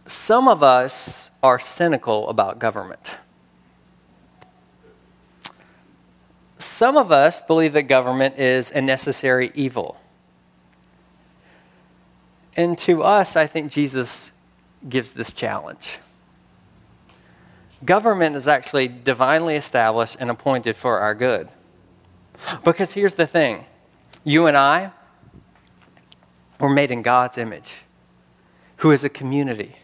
Some 0.06 0.48
of 0.48 0.62
us 0.62 1.32
are 1.42 1.58
cynical 1.58 2.30
about 2.30 2.60
government. 2.60 3.18
Some 6.86 6.98
of 6.98 7.12
us 7.12 7.42
believe 7.42 7.74
that 7.74 7.88
government 7.88 8.38
is 8.38 8.70
a 8.70 8.80
necessary 8.80 9.52
evil. 9.56 10.00
And 12.56 12.78
to 12.78 13.02
us, 13.02 13.36
I 13.36 13.48
think 13.48 13.72
Jesus 13.72 14.32
gives 14.88 15.14
this 15.14 15.34
challenge. 15.34 15.98
Government 17.84 18.36
is 18.36 18.48
actually 18.48 18.88
divinely 18.88 19.56
established 19.56 20.18
and 20.20 20.30
appointed 20.30 20.76
for 20.76 21.00
our 21.00 21.16
good. 21.16 21.50
Because 22.64 22.94
here's 22.94 23.16
the 23.16 23.26
thing 23.26 23.66
you 24.24 24.46
and 24.46 24.56
I 24.56 24.92
were 26.60 26.70
made 26.70 26.92
in 26.92 27.02
God's 27.02 27.40
image, 27.40 27.78
who 28.78 28.92
is 28.92 29.04
a 29.04 29.10
community. 29.10 29.78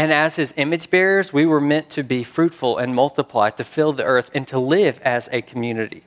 And 0.00 0.14
as 0.14 0.36
his 0.36 0.54
image 0.56 0.88
bearers, 0.88 1.30
we 1.30 1.44
were 1.44 1.60
meant 1.60 1.90
to 1.90 2.02
be 2.02 2.22
fruitful 2.22 2.78
and 2.78 2.94
multiply, 2.94 3.50
to 3.50 3.62
fill 3.62 3.92
the 3.92 4.04
earth, 4.04 4.30
and 4.32 4.48
to 4.48 4.58
live 4.58 4.98
as 5.02 5.28
a 5.30 5.42
community. 5.42 6.04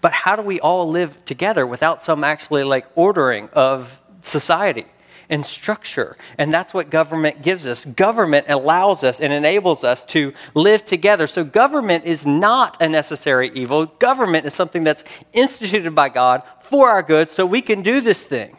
But 0.00 0.10
how 0.10 0.34
do 0.34 0.42
we 0.42 0.58
all 0.58 0.90
live 0.90 1.24
together 1.24 1.64
without 1.64 2.02
some 2.02 2.24
actually 2.24 2.64
like 2.64 2.88
ordering 2.96 3.48
of 3.52 4.02
society 4.20 4.84
and 5.28 5.46
structure? 5.46 6.16
And 6.38 6.52
that's 6.52 6.74
what 6.74 6.90
government 6.90 7.42
gives 7.42 7.68
us. 7.68 7.84
Government 7.84 8.46
allows 8.48 9.04
us 9.04 9.20
and 9.20 9.32
enables 9.32 9.84
us 9.84 10.04
to 10.06 10.34
live 10.54 10.84
together. 10.84 11.28
So 11.28 11.44
government 11.44 12.06
is 12.06 12.26
not 12.26 12.82
a 12.82 12.88
necessary 12.88 13.52
evil. 13.54 13.86
Government 13.86 14.44
is 14.44 14.54
something 14.54 14.82
that's 14.82 15.04
instituted 15.32 15.94
by 15.94 16.08
God 16.08 16.42
for 16.62 16.90
our 16.90 17.04
good 17.04 17.30
so 17.30 17.46
we 17.46 17.62
can 17.62 17.82
do 17.82 18.00
this 18.00 18.24
thing 18.24 18.56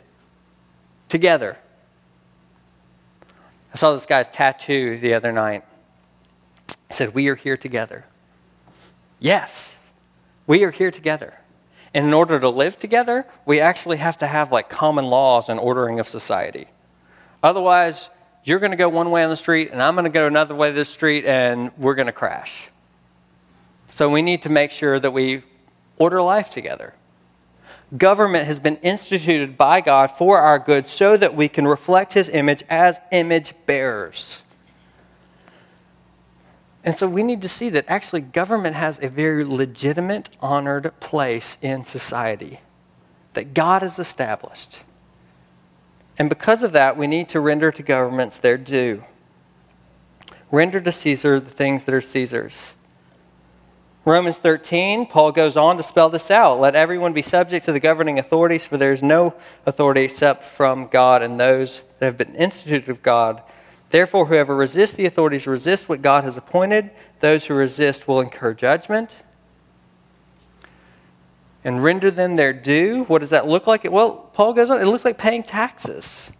together. 1.09 1.57
I 3.73 3.77
saw 3.77 3.93
this 3.93 4.05
guy's 4.05 4.27
tattoo 4.27 4.97
the 4.97 5.13
other 5.13 5.31
night. 5.31 5.63
It 6.89 6.95
said, 6.95 7.13
We 7.13 7.27
are 7.29 7.35
here 7.35 7.57
together. 7.57 8.05
Yes, 9.19 9.77
we 10.47 10.63
are 10.63 10.71
here 10.71 10.91
together. 10.91 11.35
And 11.93 12.05
in 12.05 12.13
order 12.13 12.39
to 12.39 12.49
live 12.49 12.77
together, 12.77 13.25
we 13.45 13.59
actually 13.59 13.97
have 13.97 14.17
to 14.17 14.27
have 14.27 14.51
like 14.51 14.69
common 14.69 15.05
laws 15.05 15.49
and 15.49 15.59
ordering 15.59 15.99
of 15.99 16.07
society. 16.07 16.67
Otherwise, 17.43 18.09
you're 18.43 18.59
going 18.59 18.71
to 18.71 18.77
go 18.77 18.89
one 18.89 19.11
way 19.11 19.23
on 19.23 19.29
the 19.29 19.35
street, 19.35 19.69
and 19.71 19.81
I'm 19.81 19.95
going 19.95 20.05
to 20.05 20.09
go 20.09 20.25
another 20.25 20.55
way 20.55 20.71
the 20.71 20.85
street, 20.85 21.25
and 21.25 21.71
we're 21.77 21.95
going 21.95 22.07
to 22.07 22.13
crash. 22.13 22.69
So 23.87 24.09
we 24.09 24.21
need 24.21 24.43
to 24.43 24.49
make 24.49 24.71
sure 24.71 24.99
that 24.99 25.11
we 25.11 25.43
order 25.97 26.21
life 26.21 26.49
together. 26.49 26.93
Government 27.97 28.47
has 28.47 28.59
been 28.59 28.77
instituted 28.77 29.57
by 29.57 29.81
God 29.81 30.11
for 30.11 30.39
our 30.39 30.59
good 30.59 30.87
so 30.87 31.17
that 31.17 31.35
we 31.35 31.49
can 31.49 31.67
reflect 31.67 32.13
his 32.13 32.29
image 32.29 32.63
as 32.69 32.99
image 33.11 33.53
bearers. 33.65 34.43
And 36.83 36.97
so 36.97 37.07
we 37.07 37.21
need 37.21 37.41
to 37.41 37.49
see 37.49 37.69
that 37.69 37.85
actually 37.87 38.21
government 38.21 38.75
has 38.75 38.99
a 39.01 39.07
very 39.07 39.43
legitimate, 39.43 40.29
honored 40.39 40.99
place 40.99 41.57
in 41.61 41.85
society 41.85 42.59
that 43.33 43.53
God 43.53 43.81
has 43.81 43.99
established. 43.99 44.79
And 46.17 46.29
because 46.29 46.63
of 46.63 46.71
that, 46.73 46.97
we 46.97 47.07
need 47.07 47.29
to 47.29 47.39
render 47.39 47.71
to 47.71 47.83
governments 47.83 48.37
their 48.37 48.57
due. 48.57 49.03
Render 50.51 50.81
to 50.81 50.91
Caesar 50.91 51.39
the 51.39 51.49
things 51.49 51.85
that 51.85 51.93
are 51.93 52.01
Caesar's. 52.01 52.73
Romans 54.03 54.39
13, 54.39 55.05
Paul 55.05 55.31
goes 55.31 55.55
on 55.55 55.77
to 55.77 55.83
spell 55.83 56.09
this 56.09 56.31
out. 56.31 56.59
Let 56.59 56.73
everyone 56.75 57.13
be 57.13 57.21
subject 57.21 57.65
to 57.65 57.71
the 57.71 57.79
governing 57.79 58.17
authorities, 58.17 58.65
for 58.65 58.77
there 58.77 58.93
is 58.93 59.03
no 59.03 59.35
authority 59.67 60.01
except 60.01 60.41
from 60.41 60.87
God 60.87 61.21
and 61.21 61.39
those 61.39 61.83
that 61.99 62.07
have 62.07 62.17
been 62.17 62.33
instituted 62.33 62.89
of 62.89 63.03
God. 63.03 63.43
Therefore, 63.91 64.25
whoever 64.25 64.55
resists 64.55 64.95
the 64.95 65.05
authorities 65.05 65.45
resists 65.45 65.87
what 65.87 66.01
God 66.01 66.23
has 66.23 66.35
appointed. 66.35 66.89
Those 67.19 67.45
who 67.45 67.53
resist 67.53 68.07
will 68.07 68.21
incur 68.21 68.55
judgment. 68.55 69.17
And 71.63 71.83
render 71.83 72.09
them 72.09 72.37
their 72.37 72.53
due. 72.53 73.03
What 73.03 73.19
does 73.19 73.29
that 73.29 73.45
look 73.45 73.67
like? 73.67 73.83
Well, 73.83 74.31
Paul 74.33 74.53
goes 74.53 74.71
on, 74.71 74.81
it 74.81 74.85
looks 74.85 75.05
like 75.05 75.19
paying 75.19 75.43
taxes. 75.43 76.31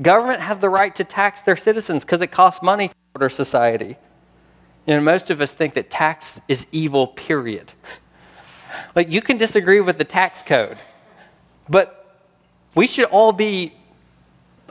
Government 0.00 0.40
have 0.40 0.60
the 0.60 0.68
right 0.68 0.94
to 0.94 1.02
tax 1.02 1.40
their 1.40 1.56
citizens 1.56 2.04
because 2.04 2.20
it 2.20 2.28
costs 2.28 2.62
money 2.62 2.88
to 2.88 2.94
order 3.16 3.28
society. 3.28 3.96
You 4.88 4.94
know, 4.94 5.00
most 5.02 5.28
of 5.28 5.42
us 5.42 5.52
think 5.52 5.74
that 5.74 5.90
tax 5.90 6.40
is 6.48 6.66
evil, 6.72 7.06
period. 7.08 7.74
Like, 8.94 9.10
you 9.10 9.20
can 9.20 9.36
disagree 9.36 9.82
with 9.82 9.98
the 9.98 10.04
tax 10.04 10.40
code, 10.40 10.78
but 11.68 12.24
we 12.74 12.86
should 12.86 13.04
all 13.04 13.32
be 13.32 13.74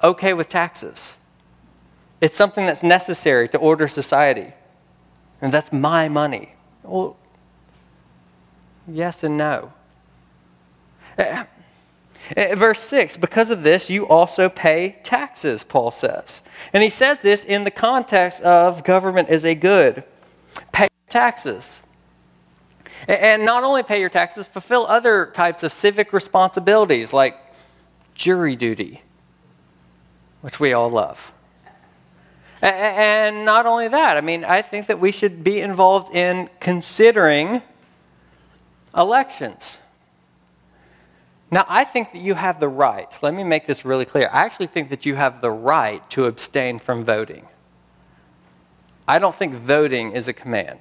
okay 0.01 0.33
with 0.33 0.50
taxes. 0.50 1.13
It's 2.19 2.36
something 2.36 2.65
that's 2.65 2.81
necessary 2.81 3.47
to 3.50 3.59
order 3.59 3.88
society. 3.88 4.53
And 5.39 5.53
that's 5.53 5.71
my 5.71 6.09
money. 6.09 6.53
Well, 6.81 7.15
yes 8.88 9.24
and 9.24 9.38
no. 9.38 9.71
Uh, 12.36 12.55
verse 12.55 12.81
6 12.81 13.17
Because 13.17 13.50
of 13.50 13.63
this, 13.63 13.89
you 13.89 14.07
also 14.07 14.50
pay 14.50 15.00
taxes, 15.03 15.63
Paul 15.63 15.91
says. 15.91 16.41
And 16.74 16.84
he 16.84 16.89
says 16.89 17.19
this 17.19 17.43
in 17.43 17.63
the 17.63 17.72
context 17.72 18.41
of 18.41 18.84
government 18.84 19.29
is 19.29 19.46
a 19.46 19.55
good. 19.55 20.03
Pay 20.72 20.88
taxes. 21.10 21.81
And 23.07 23.46
not 23.46 23.63
only 23.63 23.84
pay 23.84 24.00
your 24.00 24.10
taxes, 24.10 24.48
fulfill 24.48 24.86
other 24.88 25.27
types 25.27 25.63
of 25.63 25.72
civic 25.72 26.12
responsibilities 26.12 27.13
like 27.13 27.38
jury 28.15 28.55
duty, 28.55 29.01
which 30.41 30.60
we 30.60 30.74
all 30.74 30.89
love. 30.89 31.31
And 32.62 33.46
not 33.46 33.65
only 33.65 33.88
that, 33.88 34.17
I 34.17 34.22
mean, 34.22 34.43
I 34.43 34.63
think 34.63 34.88
that 34.88 35.00
we 35.00 35.12
should 35.12 35.43
be 35.43 35.62
involved 35.62 36.13
in 36.13 36.50
considering 36.60 37.62
elections. 38.96 39.77
Now, 41.50 41.66
I 41.68 41.86
think 41.86 42.12
that 42.12 42.22
you 42.22 42.34
have 42.34 42.60
the 42.60 42.68
right, 42.68 43.18
let 43.22 43.34
me 43.34 43.44
make 43.44 43.68
this 43.68 43.86
really 43.86 44.06
clear. 44.06 44.30
I 44.34 44.44
actually 44.44 44.68
think 44.68 44.89
that 44.89 45.06
you 45.06 45.16
have 45.16 45.42
the 45.42 45.51
right 45.51 46.08
to 46.10 46.25
abstain 46.25 46.77
from 46.77 47.06
voting. 47.06 47.48
I 49.08 49.20
don't 49.20 49.34
think 49.34 49.54
voting 49.54 50.12
is 50.12 50.27
a 50.27 50.34
command. 50.34 50.80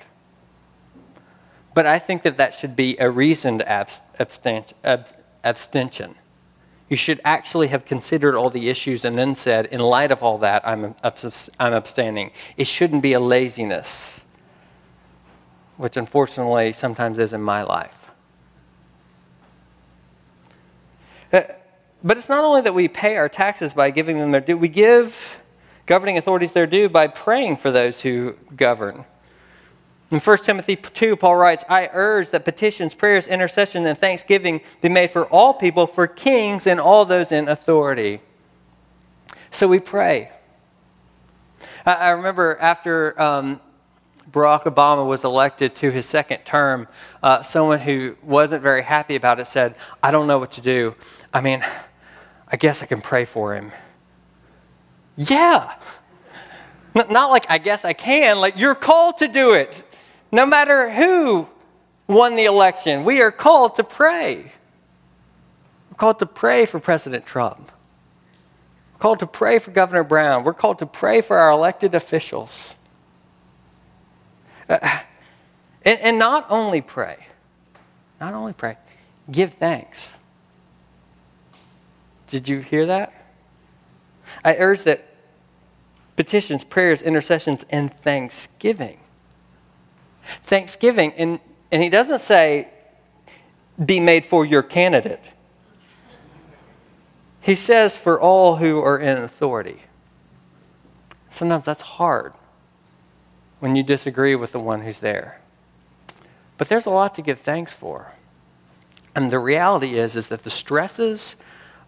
But 1.73 1.87
I 1.87 2.01
think 2.01 2.23
that 2.25 2.37
that 2.39 2.55
should 2.55 2.75
be 2.75 2.97
a 2.99 3.09
reasoned 3.09 3.63
abstention. 3.63 4.65
You 6.89 6.97
should 6.97 7.21
actually 7.25 7.69
have 7.69 7.85
considered 7.85 8.35
all 8.35 8.51
the 8.51 8.69
issues 8.69 9.05
and 9.05 9.19
then 9.19 9.37
said, 9.37 9.67
in 9.67 9.81
light 9.81 10.11
of 10.11 10.23
all 10.23 10.39
that, 10.39 10.67
I'm, 10.67 10.97
I'm 11.05 11.73
abstaining. 11.73 12.33
It 12.57 12.67
shouldn't 12.67 13.03
be 13.03 13.13
a 13.13 13.21
laziness, 13.21 14.21
which 15.77 15.97
unfortunately 15.97 16.73
sometimes 16.73 17.19
is 17.19 17.33
in 17.33 17.43
my 17.43 17.63
life. 17.63 18.11
Uh, 21.33 21.43
but 22.07 22.17
it's 22.17 22.29
not 22.29 22.45
only 22.45 22.61
that 22.61 22.73
we 22.73 22.87
pay 22.87 23.17
our 23.17 23.29
taxes 23.29 23.75
by 23.75 23.91
giving 23.91 24.21
them 24.21 24.31
their 24.31 24.41
due, 24.41 24.57
we 24.57 24.69
give 24.69 25.39
governing 25.87 26.17
authorities 26.17 26.53
their 26.53 26.67
due 26.67 26.89
by 26.89 27.09
praying 27.09 27.57
for 27.57 27.73
those 27.73 28.03
who 28.03 28.37
govern. 28.55 29.05
In 30.13 30.21
1 30.21 30.39
Timothy 30.39 30.77
2, 30.77 31.17
Paul 31.17 31.35
writes, 31.35 31.65
I 31.69 31.91
urge 31.93 32.31
that 32.31 32.45
petitions, 32.45 32.95
prayers, 32.95 33.27
intercession, 33.27 33.87
and 33.87 33.99
thanksgiving 33.99 34.61
be 34.81 34.89
made 34.89 35.11
for 35.11 35.27
all 35.27 35.53
people, 35.53 35.89
for 35.89 36.07
kings 36.07 36.69
and 36.69 36.79
all 36.79 37.05
those 37.05 37.33
in 37.33 37.49
authority. 37.49 38.21
So 39.51 39.67
we 39.67 39.81
pray. 39.81 40.31
I, 41.85 42.11
remember 42.11 42.57
after 42.61 43.21
um, 43.21 43.61
Barack 44.31 44.63
Obama 44.63 45.05
was 45.05 45.25
elected 45.25 45.75
to 45.77 45.91
his 45.91 46.07
second 46.07 46.45
term, 46.45 46.87
uh, 47.21 47.43
someone 47.43 47.81
who 47.81 48.17
wasn't 48.23 48.63
very 48.63 48.83
happy 48.83 49.17
about 49.17 49.41
it 49.41 49.49
said, 49.49 49.75
I 50.05 50.13
don't 50.13 50.29
know 50.29 50.39
what 50.39 50.53
to 50.53 50.61
do. 50.61 50.95
I 51.35 51.41
mean, 51.41 51.65
I 52.49 52.57
guess 52.57 52.83
I 52.83 52.87
can 52.87 53.01
pray 53.01 53.25
for 53.25 53.55
him. 53.55 53.73
Yeah. 55.17 55.75
Not 56.95 57.31
like 57.31 57.47
I 57.51 57.59
guess 57.59 57.85
I 57.85 57.93
can, 57.93 58.41
like 58.41 58.59
you're 58.59 58.75
called 58.75 59.19
to 59.19 59.29
do 59.29 59.53
it. 59.53 59.83
No 60.33 60.47
matter 60.47 60.91
who 60.91 61.49
won 62.07 62.37
the 62.37 62.45
election, 62.45 63.05
we 63.05 63.21
are 63.21 63.31
called 63.31 63.77
to 63.77 63.85
pray. 63.85 64.53
We're 65.91 65.97
called 65.97 66.19
to 66.21 66.27
pray 66.27 66.67
for 66.67 66.79
President 66.79 67.27
Trump. 67.27 67.71
We're 68.95 68.99
called 68.99 69.19
to 69.21 69.27
pray 69.27 69.59
for 69.59 69.73
Governor 69.73 70.05
Brown. 70.05 70.45
We're 70.45 70.55
called 70.55 70.79
to 70.79 70.87
pray 70.87 71.21
for 71.21 71.37
our 71.37 71.51
elected 71.51 71.95
officials. 71.95 72.75
Uh, 74.69 75.01
and, 75.83 76.01
and 76.01 76.19
not 76.19 76.47
only 76.51 76.81
pray, 76.81 77.19
not 78.21 78.35
only 78.35 78.53
pray, 78.53 78.77
give 79.31 79.55
thanks. 79.55 80.16
Did 82.29 82.49
you 82.49 82.61
hear 82.61 82.87
that? 82.87 83.13
I 84.45 84.57
urge 84.57 84.85
that 84.85 85.07
petitions, 86.17 86.65
prayers, 86.65 87.03
intercessions, 87.03 87.65
and 87.71 87.93
thanksgiving. 88.01 88.99
Thanksgiving, 90.43 91.13
and, 91.13 91.41
and 91.71 91.83
he 91.83 91.89
doesn't 91.89 92.21
say, 92.21 92.69
be 93.85 94.01
made 94.01 94.25
for 94.25 94.45
your 94.45 94.63
candidate. 94.63 95.21
He 97.41 97.55
says, 97.55 97.97
for 97.97 98.21
all 98.21 98.57
who 98.57 98.81
are 98.81 98.99
in 98.99 99.19
authority. 99.19 99.83
Sometimes 101.31 101.67
that's 101.67 101.83
hard 101.83 102.33
when 103.61 103.77
you 103.77 103.83
disagree 103.83 104.35
with 104.35 104.53
the 104.53 104.59
one 104.59 104.83
who's 104.83 105.01
there. 105.01 105.41
But 106.59 106.69
there's 106.69 106.87
a 106.87 106.91
lot 106.91 107.15
to 107.17 107.23
give 107.23 107.41
thanks 107.41 107.73
for. 107.73 108.13
And 109.15 109.31
the 109.31 109.39
reality 109.39 109.99
is, 109.99 110.17
is 110.17 110.29
that 110.29 110.45
the 110.45 110.51
stresses 110.51 111.37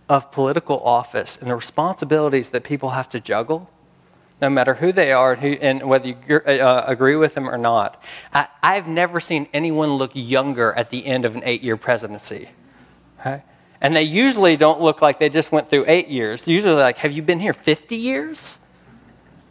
of 0.09 0.33
political 0.33 0.81
office 0.83 1.37
and 1.37 1.51
the 1.51 1.55
responsibilities 1.55 2.49
that 2.51 2.65
people 2.65 2.91
have 2.91 3.09
to 3.11 3.21
juggle, 3.21 3.71
no 4.41 4.49
matter 4.49 4.75
who 4.75 4.93
they 4.93 5.13
are 5.13 5.33
and, 5.33 5.43
who, 5.43 5.53
and 5.61 5.83
whether 5.83 6.09
you 6.09 6.17
uh, 6.37 6.85
agree 6.87 7.17
with 7.17 7.35
them 7.35 7.49
or 7.49 7.59
not, 7.59 8.03
I, 8.33 8.49
have 8.63 8.87
never 8.87 9.21
seen 9.21 9.49
anyone 9.53 9.95
look 9.95 10.13
younger 10.15 10.73
at 10.75 10.91
the 10.91 11.05
end 11.07 11.25
of 11.25 11.35
an 11.37 11.43
eight 11.45 11.63
year 11.63 11.77
presidency. 11.77 12.49
Okay? 13.21 13.43
And 13.81 13.95
they 13.95 14.03
usually 14.03 14.57
don't 14.57 14.81
look 14.81 15.03
like 15.03 15.19
they 15.19 15.29
just 15.29 15.53
went 15.53 15.71
through 15.71 15.85
eight 15.87 16.09
years. 16.09 16.43
They're 16.43 16.55
usually 16.55 16.75
like, 16.75 16.99
have 16.99 17.13
you 17.13 17.23
been 17.23 17.41
here 17.41 17.53
50 17.53 17.97
years? 17.97 18.59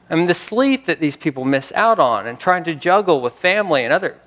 I 0.09 0.15
mean, 0.15 0.27
the 0.27 0.33
sleep 0.33 0.85
that 0.85 0.99
these 0.99 1.15
people 1.15 1.43
miss 1.43 1.71
out 1.73 1.99
on 1.99 2.27
and 2.27 2.39
trying 2.39 2.63
to 2.65 2.73
juggle 2.73 3.21
with 3.21 3.33
family 3.33 3.83
and 3.83 3.93
other. 3.93 4.17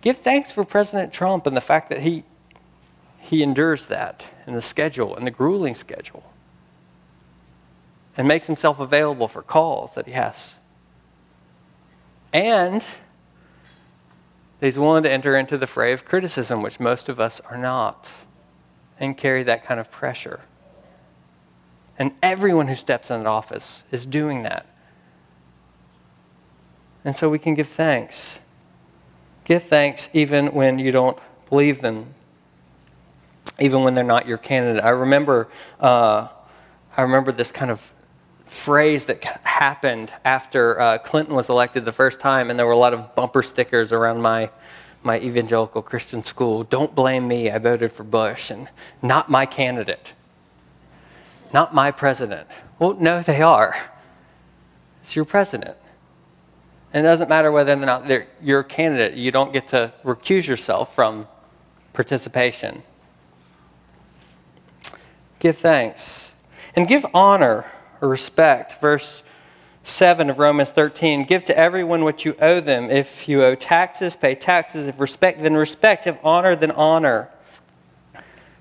Give 0.00 0.16
thanks 0.16 0.50
for 0.50 0.64
President 0.64 1.12
Trump 1.12 1.46
and 1.46 1.56
the 1.56 1.60
fact 1.60 1.90
that 1.90 2.00
he, 2.00 2.24
he 3.22 3.42
endures 3.42 3.86
that 3.86 4.24
and 4.46 4.56
the 4.56 4.60
schedule 4.60 5.16
and 5.16 5.24
the 5.24 5.30
grueling 5.30 5.76
schedule 5.76 6.24
and 8.16 8.26
makes 8.26 8.48
himself 8.48 8.80
available 8.80 9.28
for 9.28 9.42
calls 9.42 9.94
that 9.94 10.06
he 10.06 10.12
has. 10.12 10.54
And 12.32 12.84
he's 14.60 14.78
willing 14.78 15.04
to 15.04 15.10
enter 15.10 15.36
into 15.36 15.56
the 15.56 15.68
fray 15.68 15.92
of 15.92 16.04
criticism, 16.04 16.62
which 16.62 16.80
most 16.80 17.08
of 17.08 17.20
us 17.20 17.40
are 17.48 17.56
not, 17.56 18.10
and 18.98 19.16
carry 19.16 19.44
that 19.44 19.64
kind 19.64 19.78
of 19.78 19.90
pressure. 19.90 20.40
And 21.96 22.12
everyone 22.22 22.66
who 22.66 22.74
steps 22.74 23.10
into 23.10 23.28
office 23.28 23.84
is 23.92 24.04
doing 24.04 24.42
that. 24.42 24.66
And 27.04 27.14
so 27.14 27.30
we 27.30 27.38
can 27.38 27.54
give 27.54 27.68
thanks. 27.68 28.40
Give 29.44 29.62
thanks 29.62 30.08
even 30.12 30.48
when 30.48 30.80
you 30.80 30.90
don't 30.90 31.18
believe 31.48 31.80
them, 31.80 32.14
even 33.58 33.82
when 33.82 33.94
they're 33.94 34.04
not 34.04 34.26
your 34.26 34.38
candidate. 34.38 34.82
I 34.82 34.90
remember, 34.90 35.48
uh, 35.80 36.28
I 36.96 37.02
remember 37.02 37.32
this 37.32 37.52
kind 37.52 37.70
of 37.70 37.92
phrase 38.44 39.06
that 39.06 39.22
happened 39.24 40.12
after 40.24 40.80
uh, 40.80 40.98
Clinton 40.98 41.34
was 41.34 41.48
elected 41.48 41.84
the 41.84 41.92
first 41.92 42.20
time, 42.20 42.50
and 42.50 42.58
there 42.58 42.66
were 42.66 42.72
a 42.72 42.78
lot 42.78 42.92
of 42.94 43.14
bumper 43.14 43.42
stickers 43.42 43.92
around 43.92 44.20
my 44.20 44.50
my 45.04 45.18
evangelical 45.20 45.82
Christian 45.82 46.22
school, 46.22 46.64
don't 46.64 46.94
blame 46.94 47.26
me, 47.26 47.50
I 47.50 47.58
voted 47.58 47.92
for 47.92 48.04
Bush, 48.04 48.50
and 48.50 48.68
not 49.00 49.28
my 49.28 49.46
candidate, 49.46 50.12
not 51.52 51.74
my 51.74 51.90
president. 51.90 52.46
Well, 52.78 52.94
no, 52.94 53.22
they 53.22 53.42
are. 53.42 53.76
It's 55.02 55.16
your 55.16 55.24
president. 55.24 55.76
And 56.92 57.04
it 57.04 57.08
doesn't 57.08 57.28
matter 57.28 57.50
whether 57.50 57.72
or 57.72 57.76
not 57.76 58.06
they're 58.06 58.28
your 58.40 58.62
candidate, 58.62 59.14
you 59.14 59.30
don't 59.30 59.52
get 59.52 59.68
to 59.68 59.92
recuse 60.04 60.46
yourself 60.46 60.94
from 60.94 61.26
participation. 61.92 62.82
Give 65.42 65.58
thanks 65.58 66.30
and 66.76 66.86
give 66.86 67.04
honor 67.12 67.64
or 68.00 68.08
respect. 68.08 68.80
Verse 68.80 69.24
7 69.82 70.30
of 70.30 70.38
Romans 70.38 70.70
13 70.70 71.24
Give 71.24 71.42
to 71.42 71.58
everyone 71.58 72.04
what 72.04 72.24
you 72.24 72.36
owe 72.40 72.60
them. 72.60 72.88
If 72.88 73.28
you 73.28 73.42
owe 73.42 73.56
taxes, 73.56 74.14
pay 74.14 74.36
taxes. 74.36 74.86
If 74.86 75.00
respect, 75.00 75.42
then 75.42 75.54
respect. 75.54 76.06
If 76.06 76.16
honor, 76.22 76.54
then 76.54 76.70
honor. 76.70 77.28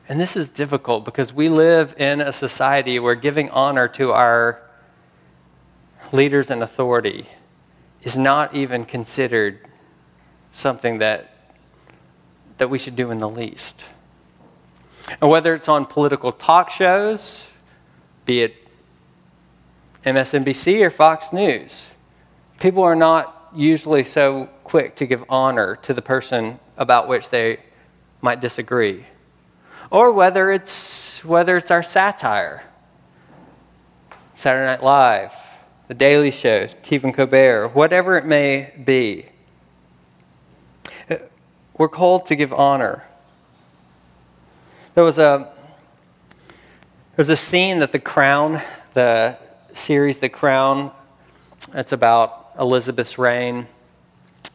And 0.10 0.20
this 0.20 0.36
is 0.36 0.50
difficult 0.50 1.06
because 1.06 1.32
we 1.32 1.50
live 1.50 1.94
in 2.00 2.20
a 2.20 2.34
society 2.34 2.98
where 2.98 3.14
giving 3.14 3.52
honor 3.52 3.88
to 3.90 4.12
our 4.14 4.60
leaders 6.12 6.50
and 6.50 6.64
authority 6.64 7.28
is 8.02 8.18
not 8.18 8.56
even 8.56 8.86
considered 8.86 9.60
something 10.52 10.98
that, 10.98 11.32
that 12.58 12.72
we 12.72 12.80
should 12.80 12.96
do 12.96 13.12
in 13.12 13.20
the 13.20 13.30
least. 13.30 13.84
And 15.20 15.30
whether 15.30 15.54
it's 15.54 15.68
on 15.68 15.86
political 15.86 16.32
talk 16.32 16.70
shows, 16.70 17.48
be 18.26 18.44
it 18.44 18.56
MSNBC 20.06 20.82
or 20.82 20.90
Fox 20.90 21.34
News, 21.34 21.88
people 22.60 22.84
are 22.84 22.96
not 22.96 23.52
usually 23.54 24.04
so 24.04 24.50
quick 24.64 24.96
to 24.96 25.06
give 25.06 25.24
honor 25.28 25.76
to 25.78 25.94
the 25.94 26.02
person 26.02 26.60
about 26.78 27.08
which 27.08 27.30
they 27.30 27.58
might 28.22 28.40
disagree. 28.40 29.06
Or 29.90 30.12
whether 30.12 30.52
it's, 30.52 31.24
whether 31.26 31.58
it's 31.58 31.70
our 31.70 31.84
satire, 31.84 32.64
Saturday 34.34 34.66
Night 34.66 34.84
Live, 34.84 35.36
The 35.88 35.94
Daily 35.94 36.32
Show, 36.32 36.68
Stephen 36.68 37.12
Colbert, 37.12 37.70
whatever 37.70 38.16
it 38.16 38.26
may 38.26 38.74
be. 38.84 39.26
We're 41.78 41.90
called 41.90 42.28
to 42.28 42.36
give 42.36 42.54
honor. 42.54 43.04
There 44.94 45.06
was 45.06 45.20
a 45.20 45.50
there 46.48 47.18
was 47.18 47.30
a 47.30 47.38
scene 47.38 47.80
that 47.80 47.94
The 47.94 48.00
Crown, 48.00 48.62
the 48.94 49.38
series 49.72 50.18
The 50.18 50.28
Crown, 50.28 50.92
it's 51.74 51.94
about 51.94 52.52
Elizabeth's 52.60 53.18
reign. 53.18 53.68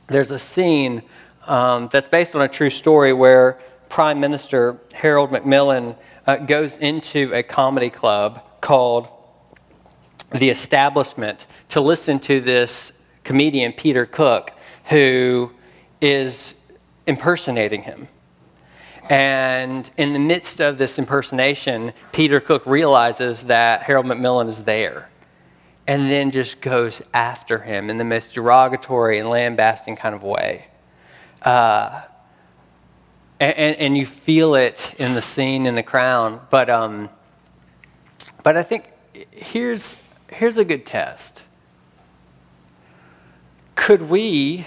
There's 0.09 0.33
a 0.33 0.38
scene 0.38 1.03
um, 1.46 1.88
that's 1.90 2.09
based 2.09 2.35
on 2.35 2.42
a 2.42 2.49
true 2.49 2.68
story 2.68 3.14
where 3.14 3.59
Prime 3.88 4.20
Minister 4.20 4.79
Harold 4.92 5.33
Macmillan 5.33 5.94
uh, 6.27 6.37
goes 6.37 6.77
into 6.77 7.33
a 7.33 7.42
comedy 7.42 7.88
club 7.88 8.42
called 8.61 9.09
The 10.33 10.51
Establishment 10.51 11.46
to 11.70 11.81
listen 11.81 12.18
to 12.20 12.42
this 12.42 12.92
comedian, 13.25 13.72
Peter 13.72 14.05
Cook, 14.05 14.53
who 14.90 15.51
is 16.03 16.55
impersonating 17.07 17.85
him. 17.85 18.09
And 19.09 19.88
in 19.97 20.12
the 20.12 20.19
midst 20.19 20.61
of 20.61 20.79
this 20.79 20.99
impersonation, 20.99 21.92
Peter 22.12 22.40
Cook 22.40 22.66
realizes 22.66 23.45
that 23.45 23.83
Harold 23.83 24.07
Macmillan 24.07 24.49
is 24.49 24.64
there 24.64 25.09
and 25.87 26.11
then 26.11 26.31
just 26.31 26.61
goes 26.61 27.01
after 27.14 27.59
him 27.59 27.90
in 27.90 27.99
the 27.99 28.05
most 28.05 28.35
derogatory 28.35 29.19
and 29.19 29.29
lambasting 29.29 29.97
kind 29.97 30.14
of 30.14 30.23
way. 30.25 30.66
Uh, 31.42 32.03
and, 33.38 33.77
and, 33.77 33.97
you 33.97 34.07
feel 34.07 34.55
it 34.55 34.95
in 34.99 35.14
the 35.14 35.23
scene 35.23 35.66
in 35.66 35.75
the 35.75 35.83
crown. 35.83 36.40
But, 36.51 36.71
um, 36.71 37.11
but 38.42 38.57
I 38.57 38.62
think 38.62 38.90
here's, 39.31 39.95
here's 40.33 40.59
a 40.59 40.64
good 40.64 40.87
test. 40.87 41.45
Could 43.75 44.09
we 44.09 44.66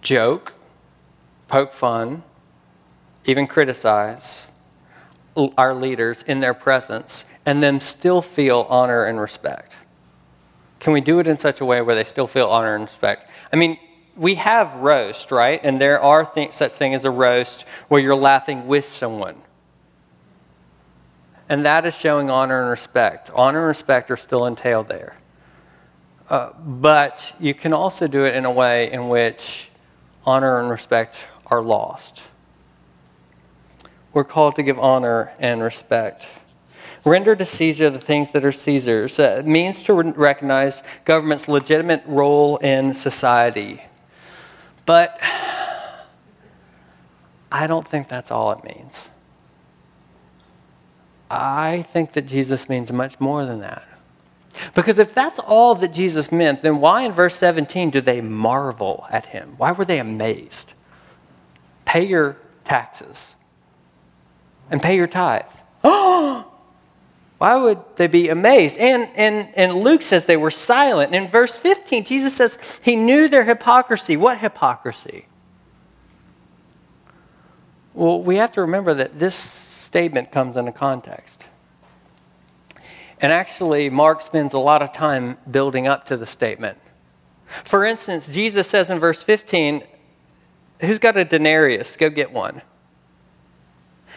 joke, 0.00 0.54
poke 1.48 1.72
fun, 1.72 2.22
even 3.28 3.46
criticize 3.46 4.48
our 5.56 5.74
leaders 5.74 6.22
in 6.22 6.40
their 6.40 6.54
presence 6.54 7.24
and 7.46 7.62
then 7.62 7.80
still 7.80 8.22
feel 8.22 8.66
honor 8.68 9.04
and 9.04 9.20
respect? 9.20 9.76
Can 10.80 10.92
we 10.92 11.00
do 11.00 11.18
it 11.18 11.28
in 11.28 11.38
such 11.38 11.60
a 11.60 11.64
way 11.64 11.82
where 11.82 11.94
they 11.94 12.04
still 12.04 12.26
feel 12.26 12.48
honor 12.48 12.74
and 12.74 12.84
respect? 12.84 13.26
I 13.52 13.56
mean, 13.56 13.78
we 14.16 14.36
have 14.36 14.74
roast, 14.76 15.30
right? 15.30 15.60
And 15.62 15.80
there 15.80 16.00
are 16.00 16.24
th- 16.24 16.54
such 16.54 16.72
thing 16.72 16.94
as 16.94 17.04
a 17.04 17.10
roast 17.10 17.66
where 17.88 18.00
you're 18.00 18.16
laughing 18.16 18.66
with 18.66 18.86
someone. 18.86 19.36
And 21.48 21.64
that 21.66 21.84
is 21.84 21.94
showing 21.94 22.30
honor 22.30 22.60
and 22.60 22.70
respect. 22.70 23.30
Honor 23.34 23.60
and 23.60 23.68
respect 23.68 24.10
are 24.10 24.16
still 24.16 24.46
entailed 24.46 24.88
there. 24.88 25.16
Uh, 26.30 26.52
but 26.58 27.34
you 27.38 27.54
can 27.54 27.72
also 27.72 28.06
do 28.06 28.24
it 28.24 28.34
in 28.34 28.44
a 28.44 28.50
way 28.50 28.90
in 28.90 29.08
which 29.08 29.70
honor 30.24 30.60
and 30.60 30.70
respect 30.70 31.20
are 31.46 31.62
lost. 31.62 32.22
We're 34.18 34.24
called 34.24 34.56
to 34.56 34.64
give 34.64 34.80
honor 34.80 35.30
and 35.38 35.62
respect. 35.62 36.26
Render 37.04 37.36
to 37.36 37.44
Caesar 37.44 37.88
the 37.88 38.00
things 38.00 38.30
that 38.30 38.44
are 38.44 38.50
Caesar's. 38.50 39.16
Uh, 39.16 39.44
means 39.46 39.84
to 39.84 39.94
recognize 39.94 40.82
government's 41.04 41.46
legitimate 41.46 42.02
role 42.04 42.56
in 42.56 42.94
society. 42.94 43.80
But 44.86 45.20
I 47.52 47.68
don't 47.68 47.86
think 47.86 48.08
that's 48.08 48.32
all 48.32 48.50
it 48.50 48.64
means. 48.64 49.08
I 51.30 51.86
think 51.92 52.14
that 52.14 52.26
Jesus 52.26 52.68
means 52.68 52.92
much 52.92 53.20
more 53.20 53.46
than 53.46 53.60
that. 53.60 53.86
Because 54.74 54.98
if 54.98 55.14
that's 55.14 55.38
all 55.38 55.76
that 55.76 55.92
Jesus 55.92 56.32
meant, 56.32 56.62
then 56.62 56.80
why 56.80 57.02
in 57.02 57.12
verse 57.12 57.36
17 57.36 57.90
do 57.90 58.00
they 58.00 58.20
marvel 58.20 59.06
at 59.10 59.26
him? 59.26 59.54
Why 59.58 59.70
were 59.70 59.84
they 59.84 60.00
amazed? 60.00 60.72
Pay 61.84 62.04
your 62.04 62.36
taxes 62.64 63.36
and 64.70 64.82
pay 64.82 64.96
your 64.96 65.06
tithe. 65.06 65.42
Why 65.82 66.44
would 67.56 67.78
they 67.96 68.08
be 68.08 68.28
amazed? 68.28 68.78
And, 68.78 69.08
and, 69.14 69.48
and 69.54 69.74
Luke 69.74 70.02
says 70.02 70.24
they 70.24 70.36
were 70.36 70.50
silent. 70.50 71.14
In 71.14 71.28
verse 71.28 71.56
15, 71.56 72.04
Jesus 72.04 72.34
says 72.34 72.58
he 72.82 72.96
knew 72.96 73.28
their 73.28 73.44
hypocrisy. 73.44 74.16
What 74.16 74.38
hypocrisy? 74.38 75.26
Well, 77.94 78.20
we 78.22 78.36
have 78.36 78.52
to 78.52 78.60
remember 78.60 78.94
that 78.94 79.18
this 79.18 79.34
statement 79.34 80.30
comes 80.30 80.56
in 80.56 80.68
a 80.68 80.72
context. 80.72 81.46
And 83.20 83.32
actually, 83.32 83.90
Mark 83.90 84.22
spends 84.22 84.54
a 84.54 84.58
lot 84.58 84.82
of 84.82 84.92
time 84.92 85.38
building 85.50 85.88
up 85.88 86.04
to 86.06 86.16
the 86.16 86.26
statement. 86.26 86.78
For 87.64 87.84
instance, 87.84 88.28
Jesus 88.28 88.68
says 88.68 88.90
in 88.90 88.98
verse 88.98 89.22
15, 89.22 89.82
Who's 90.80 90.98
got 90.98 91.16
a 91.16 91.24
denarius? 91.24 91.96
Go 91.96 92.10
get 92.10 92.32
one. 92.32 92.62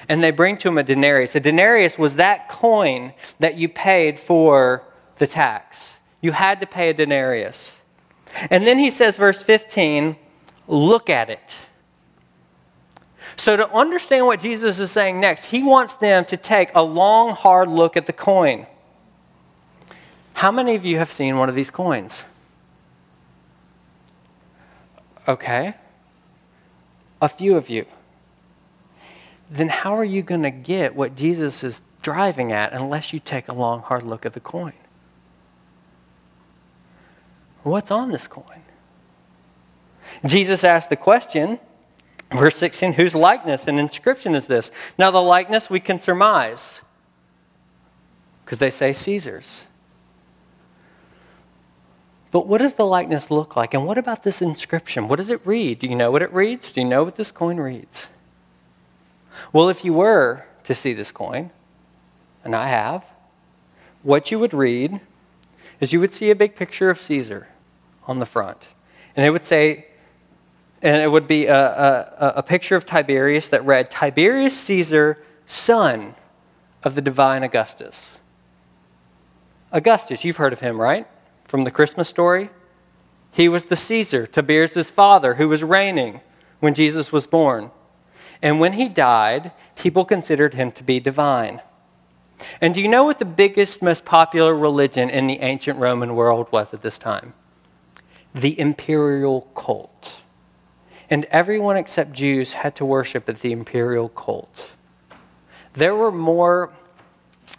And 0.10 0.24
they 0.24 0.32
bring 0.32 0.58
to 0.58 0.68
him 0.68 0.78
a 0.78 0.84
denarius. 0.84 1.36
A 1.36 1.40
denarius 1.40 1.98
was 1.98 2.16
that 2.16 2.50
coin 2.50 3.14
that 3.40 3.58
you 3.58 3.70
paid 3.70 4.20
for 4.20 4.84
the 5.18 5.28
tax. 5.28 6.00
You 6.22 6.32
had 6.32 6.60
to 6.60 6.66
pay 6.66 6.90
a 6.90 6.94
denarius. 6.94 7.80
And 8.50 8.66
then 8.66 8.80
he 8.80 8.92
says, 8.92 9.18
verse 9.18 9.42
15, 9.42 10.16
Look 10.68 11.10
at 11.10 11.30
it. 11.30 11.58
So, 13.36 13.58
to 13.58 13.70
understand 13.72 14.26
what 14.26 14.40
Jesus 14.40 14.80
is 14.80 14.92
saying 14.92 15.20
next, 15.20 15.46
he 15.46 15.64
wants 15.64 15.96
them 15.96 16.26
to 16.26 16.38
take 16.38 16.70
a 16.76 16.82
long, 16.82 17.32
hard 17.32 17.70
look 17.70 17.98
at 17.98 18.06
the 18.06 18.14
coin. 18.14 18.68
How 20.34 20.52
many 20.52 20.76
of 20.76 20.86
you 20.86 20.98
have 20.98 21.12
seen 21.12 21.38
one 21.38 21.50
of 21.50 21.56
these 21.56 21.70
coins? 21.70 22.24
Okay. 25.28 25.74
A 27.22 27.30
few 27.30 27.58
of 27.58 27.70
you. 27.70 27.86
Then 29.52 29.68
how 29.68 29.98
are 29.98 30.04
you 30.06 30.22
going 30.22 30.44
to 30.44 30.50
get 30.50 30.96
what 30.96 31.18
Jesus 31.18 31.62
is 31.62 31.82
driving 32.02 32.54
at 32.54 32.72
unless 32.72 33.12
you 33.12 33.20
take 33.20 33.50
a 33.50 33.54
long, 33.54 33.82
hard 33.82 34.04
look 34.04 34.26
at 34.26 34.32
the 34.32 34.40
coin? 34.40 34.74
What's 37.64 37.92
on 37.92 38.12
this 38.12 38.28
coin? 38.28 38.62
Jesus 40.26 40.64
asked 40.64 40.90
the 40.90 40.96
question, 40.96 41.60
verse 42.32 42.56
16, 42.56 42.94
whose 42.94 43.14
likeness 43.14 43.68
and 43.68 43.78
inscription 43.78 44.36
is 44.36 44.48
this? 44.48 44.72
Now, 44.98 45.12
the 45.12 45.22
likeness 45.22 45.70
we 45.70 45.82
can 45.82 46.00
surmise 46.00 46.82
because 48.46 48.60
they 48.60 48.72
say 48.72 48.94
Caesar's. 48.94 49.66
But 52.32 52.48
what 52.48 52.60
does 52.60 52.76
the 52.76 52.86
likeness 52.86 53.30
look 53.30 53.58
like? 53.58 53.74
And 53.74 53.86
what 53.86 53.98
about 53.98 54.24
this 54.24 54.42
inscription? 54.42 55.10
What 55.10 55.18
does 55.18 55.30
it 55.30 55.42
read? 55.46 55.80
Do 55.80 55.88
you 55.88 55.96
know 55.96 56.10
what 56.10 56.22
it 56.22 56.34
reads? 56.34 56.72
Do 56.72 56.80
you 56.80 56.88
know 56.88 57.04
what 57.04 57.18
this 57.18 57.32
coin 57.32 57.58
reads? 57.58 58.08
Well, 59.54 59.70
if 59.70 59.84
you 59.86 59.94
were 59.94 60.46
to 60.64 60.76
see 60.76 60.94
this 60.94 61.12
coin, 61.12 61.52
and 62.44 62.56
I 62.56 62.68
have, 62.68 63.06
what 64.04 64.32
you 64.32 64.40
would 64.40 64.54
read 64.54 65.00
is 65.80 65.94
you 65.94 66.00
would 66.00 66.14
see 66.14 66.32
a 66.32 66.36
big 66.36 66.56
picture 66.56 66.90
of 66.90 67.00
Caesar 67.00 67.48
on 68.08 68.20
the 68.20 68.26
front. 68.26 68.68
And 69.16 69.26
it 69.26 69.30
would 69.30 69.46
say, 69.46 69.88
and 70.82 71.02
it 71.02 71.12
would 71.12 71.28
be 71.28 71.46
a, 71.46 71.56
a, 71.56 72.34
a 72.38 72.44
picture 72.44 72.76
of 72.76 72.86
Tiberius 72.86 73.48
that 73.50 73.66
read 73.66 73.92
Tiberius 73.92 74.58
Caesar, 74.58 75.24
son 75.46 76.16
of 76.84 76.96
the 76.96 77.02
divine 77.02 77.44
Augustus. 77.44 78.18
Augustus, 79.72 80.26
you've 80.26 80.38
heard 80.38 80.54
of 80.54 80.60
him, 80.60 80.80
right? 80.82 81.08
From 81.46 81.64
the 81.64 81.72
Christmas 81.72 82.10
story. 82.10 82.50
He 83.32 83.48
was 83.48 83.66
the 83.66 83.76
Caesar, 83.76 84.28
Tiberius' 84.28 84.90
father, 84.90 85.36
who 85.36 85.48
was 85.48 85.64
reigning 85.64 86.22
when 86.60 86.74
Jesus 86.74 87.12
was 87.12 87.28
born. 87.28 87.72
And 88.42 88.60
when 88.60 88.74
he 88.74 88.90
died, 88.90 89.52
people 89.76 90.06
considered 90.06 90.54
him 90.54 90.72
to 90.74 90.84
be 90.84 91.00
divine. 91.00 91.62
And 92.60 92.74
do 92.74 92.82
you 92.82 92.88
know 92.88 93.04
what 93.04 93.20
the 93.20 93.26
biggest, 93.26 93.82
most 93.82 94.04
popular 94.04 94.56
religion 94.56 95.10
in 95.10 95.28
the 95.28 95.40
ancient 95.40 95.80
Roman 95.80 96.16
world 96.16 96.48
was 96.52 96.74
at 96.74 96.82
this 96.82 96.98
time? 96.98 97.34
The 98.34 98.60
imperial 98.60 99.42
cult. 99.54 100.22
And 101.10 101.26
everyone 101.26 101.78
except 101.78 102.14
Jews 102.14 102.54
had 102.54 102.76
to 102.78 102.86
worship 102.86 103.28
at 103.30 103.42
the 103.42 103.52
imperial 103.52 104.10
cult. 104.10 104.72
There 105.74 105.94
were 105.94 106.12
more, 106.12 106.72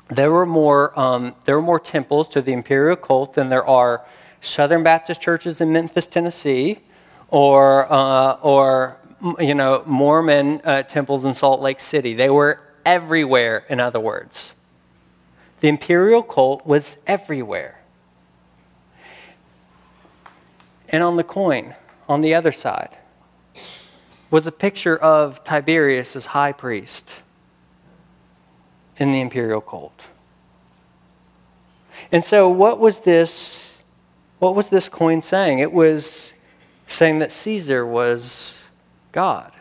there 0.09 0.33
were 0.33 0.47
more, 0.47 0.99
um, 0.99 1.35
there 1.45 1.57
were 1.57 1.63
more 1.63 1.81
temples 1.81 2.29
to 2.31 2.43
the 2.43 2.53
imperial 2.53 2.97
cult 2.97 3.35
than 3.35 3.51
there 3.51 3.67
are 3.67 4.05
Southern 4.41 4.83
Baptist 4.83 5.21
churches 5.21 5.61
in 5.61 5.73
Memphis, 5.73 6.07
Tennessee, 6.07 6.81
or, 7.29 7.91
uh, 7.93 8.33
or 8.43 8.97
you 9.39 9.55
know, 9.55 9.83
Mormon 9.87 10.61
uh, 10.65 10.83
temples 10.83 11.25
in 11.25 11.35
Salt 11.35 11.61
Lake 11.61 11.81
City. 11.81 12.15
They 12.15 12.31
were 12.31 12.61
everywhere, 12.85 13.65
in 13.69 13.81
other 13.81 14.01
words. 14.01 14.55
The 15.61 15.69
imperial 15.69 16.23
cult 16.23 16.67
was 16.67 16.99
everywhere. 17.07 17.81
And 20.89 21.03
on 21.03 21.17
the 21.17 21.25
coin, 21.25 21.75
on 22.09 22.21
the 22.21 22.35
other 22.35 22.53
side, 22.53 22.97
was 24.31 24.47
a 24.47 24.53
picture 24.53 24.97
of 24.97 25.45
Tiberius 25.45 26.17
as 26.17 26.27
high 26.27 26.53
priest 26.53 27.23
in 28.97 29.13
the 29.13 29.21
imperial 29.21 29.61
cult. 29.61 30.05
And 32.11 32.25
so, 32.25 32.49
what 32.49 32.79
was 32.79 33.01
this? 33.01 33.77
What 34.39 34.57
was 34.57 34.69
this 34.69 34.89
coin 34.89 35.23
saying? 35.23 35.61
It 35.61 35.73
was 35.73 36.35
saying 36.89 37.21
that 37.21 37.31
Caesar 37.31 37.87
was 37.87 38.62
God, 39.13 39.53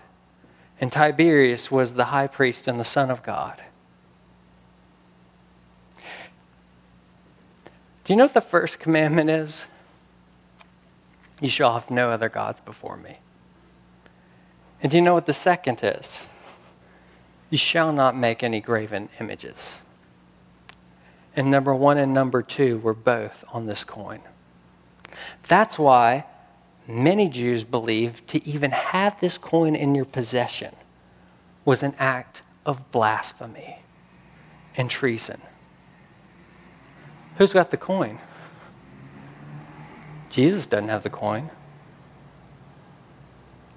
and 0.79 0.91
Tiberius 0.91 1.69
was 1.69 1.93
the 1.93 2.05
high 2.05 2.27
priest 2.27 2.67
and 2.67 2.79
the 2.79 2.85
Son 2.85 3.11
of 3.11 3.21
God. 3.21 3.61
Do 8.03 8.13
you 8.13 8.17
know 8.17 8.23
what 8.25 8.33
the 8.33 8.41
first 8.41 8.79
commandment 8.79 9.29
is? 9.29 9.67
You 11.39 11.49
shall 11.49 11.73
have 11.73 11.91
no 11.91 12.09
other 12.09 12.29
gods 12.29 12.61
before 12.61 12.97
me. 12.97 13.17
And 14.81 14.91
do 14.91 14.97
you 14.97 15.03
know 15.03 15.13
what 15.13 15.27
the 15.27 15.33
second 15.33 15.81
is? 15.83 16.25
You 17.49 17.57
shall 17.57 17.93
not 17.93 18.15
make 18.15 18.43
any 18.43 18.61
graven 18.61 19.09
images. 19.19 19.77
And 21.35 21.51
number 21.51 21.73
one 21.73 21.97
and 21.97 22.13
number 22.13 22.41
two 22.41 22.79
were 22.79 22.93
both 22.93 23.43
on 23.53 23.65
this 23.65 23.83
coin. 23.83 24.21
That's 25.47 25.77
why 25.77 26.25
many 26.91 27.29
Jews 27.29 27.63
believe 27.63 28.25
to 28.27 28.45
even 28.47 28.71
have 28.71 29.19
this 29.19 29.37
coin 29.37 29.75
in 29.75 29.95
your 29.95 30.05
possession 30.05 30.75
was 31.65 31.83
an 31.83 31.95
act 31.97 32.41
of 32.65 32.91
blasphemy 32.91 33.79
and 34.75 34.89
treason. 34.89 35.41
Who's 37.37 37.53
got 37.53 37.71
the 37.71 37.77
coin? 37.77 38.19
Jesus 40.29 40.65
doesn't 40.65 40.89
have 40.89 41.03
the 41.03 41.09
coin. 41.09 41.49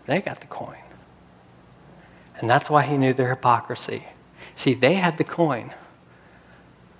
They 0.06 0.20
got 0.20 0.40
the 0.40 0.46
coin. 0.46 0.76
And 2.38 2.50
that's 2.50 2.68
why 2.68 2.82
he 2.82 2.96
knew 2.96 3.12
their 3.12 3.30
hypocrisy. 3.30 4.04
See, 4.54 4.74
they 4.74 4.94
had 4.94 5.18
the 5.18 5.24
coin, 5.24 5.72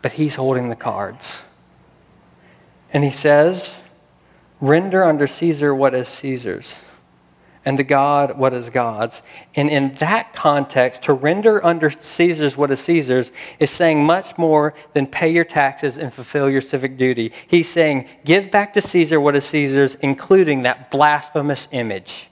but 0.03 0.13
he's 0.13 0.37
holding 0.37 0.71
the 0.71 0.77
cards. 0.77 1.43
And 2.93 3.05
he 3.05 3.11
says, 3.11 3.77
Render 4.61 5.05
unto 5.05 5.27
Caesar 5.27 5.75
what 5.75 5.95
is 5.95 6.09
Caesar's, 6.09 6.79
and 7.65 7.77
to 7.77 7.85
God 7.85 8.39
what 8.39 8.55
is 8.55 8.71
God's. 8.71 9.23
And 9.55 9.69
in 9.69 9.95
that 9.97 10.33
context, 10.33 11.03
to 11.05 11.13
render 11.13 11.65
under 11.65 11.91
Caesar's 11.91 12.57
what 12.57 12.71
is 12.71 12.81
Caesar's 12.81 13.33
is 13.59 13.71
saying 13.71 14.05
much 14.05 14.39
more 14.39 14.75
than 14.93 15.07
pay 15.07 15.31
your 15.31 15.45
taxes 15.45 15.99
and 15.99 16.13
fulfill 16.13 16.49
your 16.49 16.61
civic 16.61 16.97
duty. 16.97 17.33
He's 17.47 17.69
saying, 17.69 18.09
give 18.25 18.51
back 18.51 18.75
to 18.75 18.83
Caesar 18.83 19.21
what 19.21 19.35
is 19.35 19.45
Caesar's, 19.47 19.97
including 19.97 20.63
that 20.63 20.91
blasphemous 20.91 21.69
image. 21.73 22.29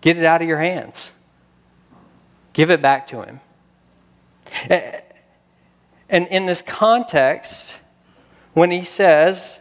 Get 0.00 0.16
it 0.16 0.24
out 0.24 0.42
of 0.42 0.48
your 0.48 0.58
hands, 0.58 1.12
give 2.52 2.70
it 2.70 2.80
back 2.80 3.06
to 3.08 3.22
him. 3.22 3.40
And 6.10 6.26
in 6.28 6.46
this 6.46 6.62
context, 6.62 7.76
when 8.54 8.70
he 8.70 8.82
says, 8.82 9.60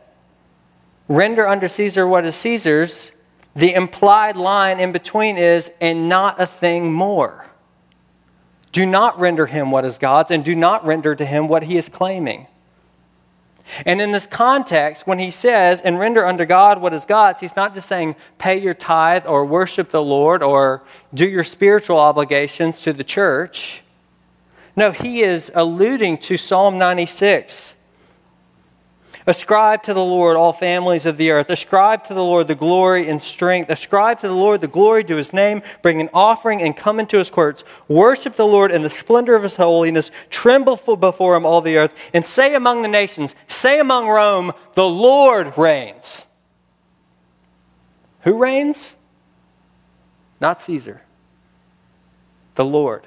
render 1.07 1.47
unto 1.47 1.67
Caesar 1.67 2.07
what 2.07 2.25
is 2.25 2.35
Caesar's, 2.35 3.11
the 3.55 3.73
implied 3.73 4.35
line 4.35 4.79
in 4.79 4.91
between 4.91 5.37
is, 5.37 5.71
and 5.81 6.07
not 6.07 6.39
a 6.39 6.45
thing 6.45 6.91
more. 6.91 7.45
Do 8.71 8.85
not 8.85 9.19
render 9.19 9.47
him 9.47 9.71
what 9.71 9.85
is 9.85 9.97
God's, 9.97 10.31
and 10.31 10.45
do 10.45 10.55
not 10.55 10.85
render 10.85 11.15
to 11.15 11.25
him 11.25 11.47
what 11.47 11.63
he 11.63 11.77
is 11.77 11.89
claiming. 11.89 12.47
And 13.85 14.01
in 14.01 14.11
this 14.11 14.25
context, 14.25 15.07
when 15.07 15.19
he 15.19 15.31
says, 15.31 15.81
and 15.81 15.99
render 15.99 16.25
unto 16.25 16.45
God 16.45 16.81
what 16.81 16.93
is 16.93 17.05
God's, 17.05 17.39
he's 17.39 17.55
not 17.55 17.73
just 17.73 17.87
saying, 17.87 18.15
pay 18.37 18.57
your 18.57 18.73
tithe 18.73 19.25
or 19.25 19.45
worship 19.45 19.91
the 19.91 20.03
Lord 20.03 20.41
or 20.41 20.83
do 21.13 21.27
your 21.27 21.43
spiritual 21.43 21.97
obligations 21.97 22.81
to 22.81 22.93
the 22.93 23.03
church. 23.03 23.83
No, 24.75 24.91
he 24.91 25.21
is 25.21 25.51
alluding 25.53 26.19
to 26.19 26.37
Psalm 26.37 26.77
96 26.77 27.73
Ascribe 29.27 29.83
to 29.83 29.93
the 29.93 30.03
Lord 30.03 30.37
all 30.37 30.53
families 30.53 31.05
of 31.05 31.17
the 31.17 31.31
earth. 31.31 31.49
Ascribe 31.49 32.05
to 32.05 32.13
the 32.13 32.23
Lord 32.23 32.47
the 32.47 32.55
glory 32.55 33.09
and 33.09 33.21
strength. 33.21 33.69
Ascribe 33.69 34.19
to 34.19 34.27
the 34.29 34.33
Lord 34.33 34.61
the 34.61 34.69
glory 34.69 35.03
to 35.03 35.17
his 35.17 35.33
name. 35.33 35.61
Bring 35.81 35.99
an 35.99 36.09
offering 36.13 36.61
and 36.61 36.77
come 36.77 36.97
into 36.97 37.17
his 37.17 37.29
courts. 37.29 37.65
Worship 37.89 38.37
the 38.37 38.47
Lord 38.47 38.71
in 38.71 38.83
the 38.83 38.89
splendor 38.89 39.35
of 39.35 39.43
his 39.43 39.57
holiness. 39.57 40.11
Tremble 40.29 40.77
before 40.77 41.35
him, 41.35 41.45
all 41.45 41.59
the 41.59 41.75
earth. 41.75 41.93
And 42.13 42.25
say 42.25 42.55
among 42.55 42.83
the 42.83 42.87
nations, 42.87 43.35
say 43.47 43.81
among 43.81 44.07
Rome, 44.07 44.53
the 44.75 44.87
Lord 44.87 45.57
reigns. 45.57 46.25
Who 48.21 48.37
reigns? 48.37 48.93
Not 50.39 50.61
Caesar. 50.61 51.01
The 52.55 52.65
Lord. 52.65 53.05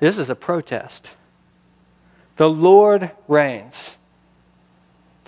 This 0.00 0.18
is 0.18 0.28
a 0.28 0.36
protest. 0.36 1.12
The 2.36 2.50
Lord 2.50 3.10
reigns. 3.26 3.92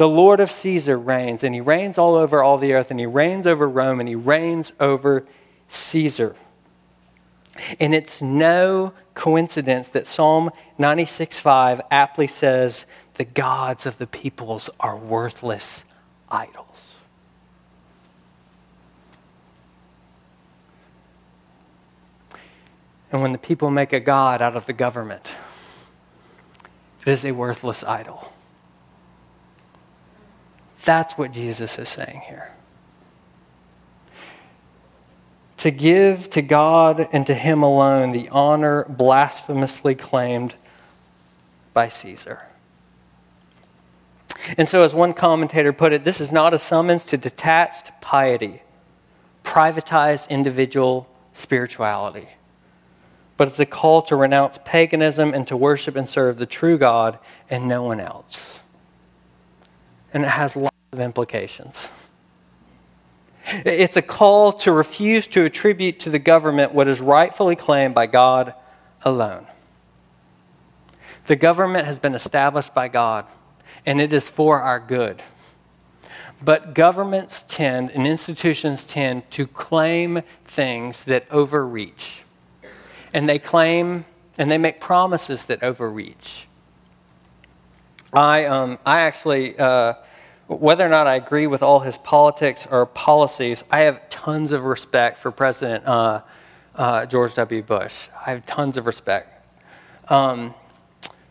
The 0.00 0.08
Lord 0.08 0.40
of 0.40 0.50
Caesar 0.50 0.98
reigns, 0.98 1.44
and 1.44 1.54
he 1.54 1.60
reigns 1.60 1.98
all 1.98 2.14
over 2.14 2.42
all 2.42 2.56
the 2.56 2.72
earth, 2.72 2.90
and 2.90 2.98
he 2.98 3.04
reigns 3.04 3.46
over 3.46 3.68
Rome, 3.68 4.00
and 4.00 4.08
he 4.08 4.14
reigns 4.14 4.72
over 4.80 5.26
Caesar. 5.68 6.36
And 7.78 7.94
it's 7.94 8.22
no 8.22 8.94
coincidence 9.12 9.90
that 9.90 10.06
Psalm 10.06 10.52
96:5 10.78 11.82
aptly 11.90 12.26
says, 12.26 12.86
"The 13.16 13.26
gods 13.26 13.84
of 13.84 13.98
the 13.98 14.06
peoples 14.06 14.70
are 14.80 14.96
worthless 14.96 15.84
idols." 16.30 16.96
And 23.12 23.20
when 23.20 23.32
the 23.32 23.38
people 23.38 23.68
make 23.68 23.92
a 23.92 24.00
god 24.00 24.40
out 24.40 24.56
of 24.56 24.64
the 24.64 24.72
government, 24.72 25.34
it 27.04 27.10
is 27.10 27.22
a 27.22 27.32
worthless 27.32 27.84
idol. 27.84 28.32
That's 30.90 31.16
what 31.16 31.30
Jesus 31.30 31.78
is 31.78 31.88
saying 31.88 32.22
here. 32.26 32.50
To 35.58 35.70
give 35.70 36.28
to 36.30 36.42
God 36.42 37.08
and 37.12 37.24
to 37.28 37.32
Him 37.32 37.62
alone 37.62 38.10
the 38.10 38.28
honor 38.30 38.86
blasphemously 38.88 39.94
claimed 39.94 40.56
by 41.72 41.86
Caesar. 41.86 42.44
And 44.58 44.68
so, 44.68 44.82
as 44.82 44.92
one 44.92 45.14
commentator 45.14 45.72
put 45.72 45.92
it, 45.92 46.02
this 46.02 46.20
is 46.20 46.32
not 46.32 46.54
a 46.54 46.58
summons 46.58 47.04
to 47.04 47.16
detached 47.16 47.92
piety, 48.00 48.60
privatized 49.44 50.28
individual 50.28 51.08
spirituality, 51.34 52.26
but 53.36 53.46
it's 53.46 53.60
a 53.60 53.64
call 53.64 54.02
to 54.02 54.16
renounce 54.16 54.58
paganism 54.64 55.34
and 55.34 55.46
to 55.46 55.56
worship 55.56 55.94
and 55.94 56.08
serve 56.08 56.38
the 56.38 56.46
true 56.46 56.78
God 56.78 57.16
and 57.48 57.68
no 57.68 57.84
one 57.84 58.00
else. 58.00 58.58
And 60.12 60.24
it 60.24 60.30
has 60.30 60.56
of 60.92 61.00
implications. 61.00 61.88
It's 63.46 63.96
a 63.96 64.02
call 64.02 64.52
to 64.52 64.72
refuse 64.72 65.26
to 65.28 65.44
attribute 65.44 66.00
to 66.00 66.10
the 66.10 66.18
government 66.18 66.72
what 66.72 66.88
is 66.88 67.00
rightfully 67.00 67.56
claimed 67.56 67.94
by 67.94 68.06
God 68.06 68.54
alone. 69.02 69.46
The 71.26 71.36
government 71.36 71.86
has 71.86 71.98
been 71.98 72.14
established 72.14 72.74
by 72.74 72.88
God, 72.88 73.26
and 73.86 74.00
it 74.00 74.12
is 74.12 74.28
for 74.28 74.60
our 74.60 74.80
good. 74.80 75.22
But 76.42 76.74
governments 76.74 77.44
tend 77.46 77.90
and 77.90 78.06
institutions 78.06 78.86
tend 78.86 79.30
to 79.32 79.46
claim 79.46 80.22
things 80.44 81.04
that 81.04 81.26
overreach. 81.30 82.24
And 83.12 83.28
they 83.28 83.38
claim 83.38 84.06
and 84.38 84.50
they 84.50 84.58
make 84.58 84.80
promises 84.80 85.44
that 85.44 85.62
overreach. 85.62 86.46
I, 88.12 88.46
um, 88.46 88.78
I 88.86 89.00
actually, 89.00 89.58
uh, 89.58 89.94
whether 90.56 90.84
or 90.84 90.88
not 90.88 91.06
I 91.06 91.14
agree 91.14 91.46
with 91.46 91.62
all 91.62 91.78
his 91.78 91.96
politics 91.96 92.66
or 92.68 92.84
policies, 92.86 93.62
I 93.70 93.80
have 93.80 94.10
tons 94.10 94.50
of 94.50 94.64
respect 94.64 95.16
for 95.16 95.30
President 95.30 95.86
uh, 95.86 96.22
uh, 96.74 97.06
George 97.06 97.34
W. 97.34 97.62
Bush. 97.62 98.08
I 98.26 98.30
have 98.30 98.44
tons 98.46 98.76
of 98.76 98.86
respect. 98.86 99.46
Um, 100.08 100.54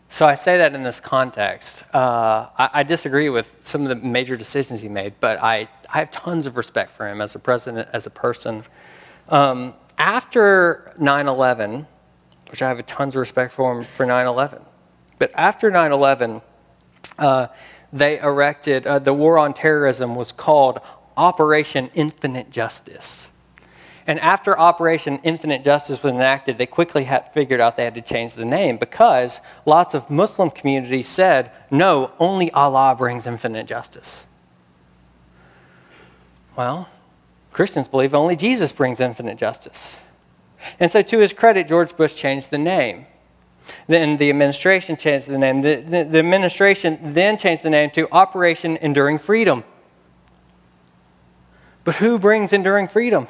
so 0.08 0.26
I 0.26 0.34
say 0.34 0.56
that 0.56 0.74
in 0.74 0.82
this 0.82 1.00
context. 1.00 1.84
Uh, 1.94 2.46
I, 2.56 2.70
I, 2.72 2.82
disagree 2.82 3.28
with 3.28 3.56
some 3.60 3.82
of 3.82 3.90
the 3.90 3.94
major 3.94 4.36
decisions 4.36 4.80
he 4.80 4.88
made, 4.88 5.12
but 5.20 5.38
I, 5.42 5.68
I 5.92 5.98
have 5.98 6.10
tons 6.10 6.46
of 6.46 6.56
respect 6.56 6.90
for 6.90 7.06
him 7.06 7.20
as 7.20 7.34
a 7.34 7.38
president, 7.38 7.88
as 7.92 8.06
a 8.06 8.10
person. 8.10 8.64
Um, 9.28 9.74
after 9.98 10.94
9 10.98 11.28
11, 11.28 11.86
which 12.50 12.62
I 12.62 12.68
have 12.68 12.78
a 12.78 12.82
tons 12.82 13.14
of 13.14 13.20
respect 13.20 13.52
for 13.52 13.78
him 13.78 13.84
for 13.84 14.06
9 14.06 14.26
11, 14.26 14.62
but 15.18 15.30
after 15.34 15.70
9 15.70 15.92
11, 15.92 16.40
uh, 17.18 17.48
they 17.92 18.18
erected, 18.20 18.86
uh, 18.86 18.98
the 18.98 19.14
war 19.14 19.38
on 19.38 19.54
terrorism 19.54 20.14
was 20.14 20.32
called 20.32 20.80
Operation 21.16 21.90
Infinite 21.94 22.50
Justice. 22.50 23.28
And 24.06 24.18
after 24.20 24.58
Operation 24.58 25.20
Infinite 25.22 25.62
Justice 25.62 26.02
was 26.02 26.12
enacted, 26.12 26.58
they 26.58 26.66
quickly 26.66 27.04
had 27.04 27.32
figured 27.32 27.60
out 27.60 27.76
they 27.76 27.84
had 27.84 27.94
to 27.94 28.02
change 28.02 28.34
the 28.34 28.44
name 28.44 28.76
because 28.76 29.40
lots 29.66 29.94
of 29.94 30.10
Muslim 30.10 30.50
communities 30.50 31.06
said, 31.06 31.50
no, 31.70 32.12
only 32.18 32.50
Allah 32.52 32.94
brings 32.96 33.26
infinite 33.26 33.66
justice. 33.66 34.24
Well, 36.56 36.88
Christians 37.52 37.88
believe 37.88 38.14
only 38.14 38.36
Jesus 38.36 38.72
brings 38.72 39.00
infinite 39.00 39.38
justice. 39.38 39.96
And 40.78 40.90
so, 40.90 41.02
to 41.02 41.18
his 41.18 41.32
credit, 41.32 41.68
George 41.68 41.96
Bush 41.96 42.14
changed 42.14 42.50
the 42.50 42.58
name. 42.58 43.06
Then 43.86 44.16
the 44.16 44.30
administration 44.30 44.96
changed 44.96 45.26
the 45.26 45.38
name. 45.38 45.60
The, 45.60 45.76
the, 45.76 46.04
the 46.04 46.18
administration 46.18 47.12
then 47.12 47.36
changed 47.36 47.62
the 47.62 47.70
name 47.70 47.90
to 47.90 48.10
Operation 48.12 48.76
Enduring 48.78 49.18
Freedom. 49.18 49.64
But 51.84 51.96
who 51.96 52.18
brings 52.18 52.52
enduring 52.52 52.88
freedom? 52.88 53.26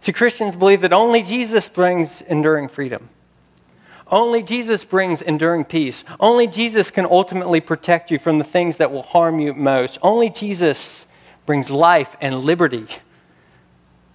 See, 0.00 0.12
Christians 0.12 0.56
believe 0.56 0.80
that 0.80 0.92
only 0.92 1.22
Jesus 1.22 1.68
brings 1.68 2.22
enduring 2.22 2.68
freedom. 2.68 3.10
Only 4.10 4.42
Jesus 4.42 4.84
brings 4.84 5.20
enduring 5.20 5.64
peace. 5.64 6.04
Only 6.18 6.46
Jesus 6.46 6.90
can 6.90 7.04
ultimately 7.04 7.60
protect 7.60 8.10
you 8.10 8.18
from 8.18 8.38
the 8.38 8.44
things 8.44 8.78
that 8.78 8.90
will 8.90 9.02
harm 9.02 9.38
you 9.38 9.52
most. 9.52 9.98
Only 10.02 10.30
Jesus 10.30 11.06
brings 11.44 11.70
life 11.70 12.16
and 12.20 12.40
liberty 12.40 12.86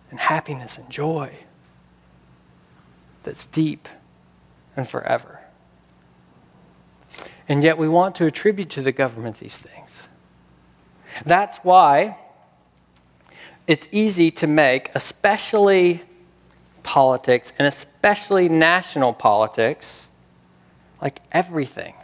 and 0.09 0.19
happiness 0.19 0.77
and 0.77 0.89
joy 0.89 1.31
that's 3.23 3.45
deep 3.45 3.87
and 4.75 4.87
forever. 4.87 5.39
And 7.47 7.63
yet 7.63 7.77
we 7.77 7.89
want 7.89 8.15
to 8.15 8.25
attribute 8.25 8.69
to 8.71 8.81
the 8.81 8.91
government 8.91 9.37
these 9.37 9.57
things. 9.57 10.03
That's 11.25 11.57
why 11.57 12.17
it's 13.67 13.87
easy 13.91 14.31
to 14.31 14.47
make, 14.47 14.91
especially 14.95 16.03
politics 16.83 17.53
and 17.57 17.67
especially 17.67 18.49
national 18.49 19.13
politics, 19.13 20.07
like 21.01 21.19
everything. 21.31 21.95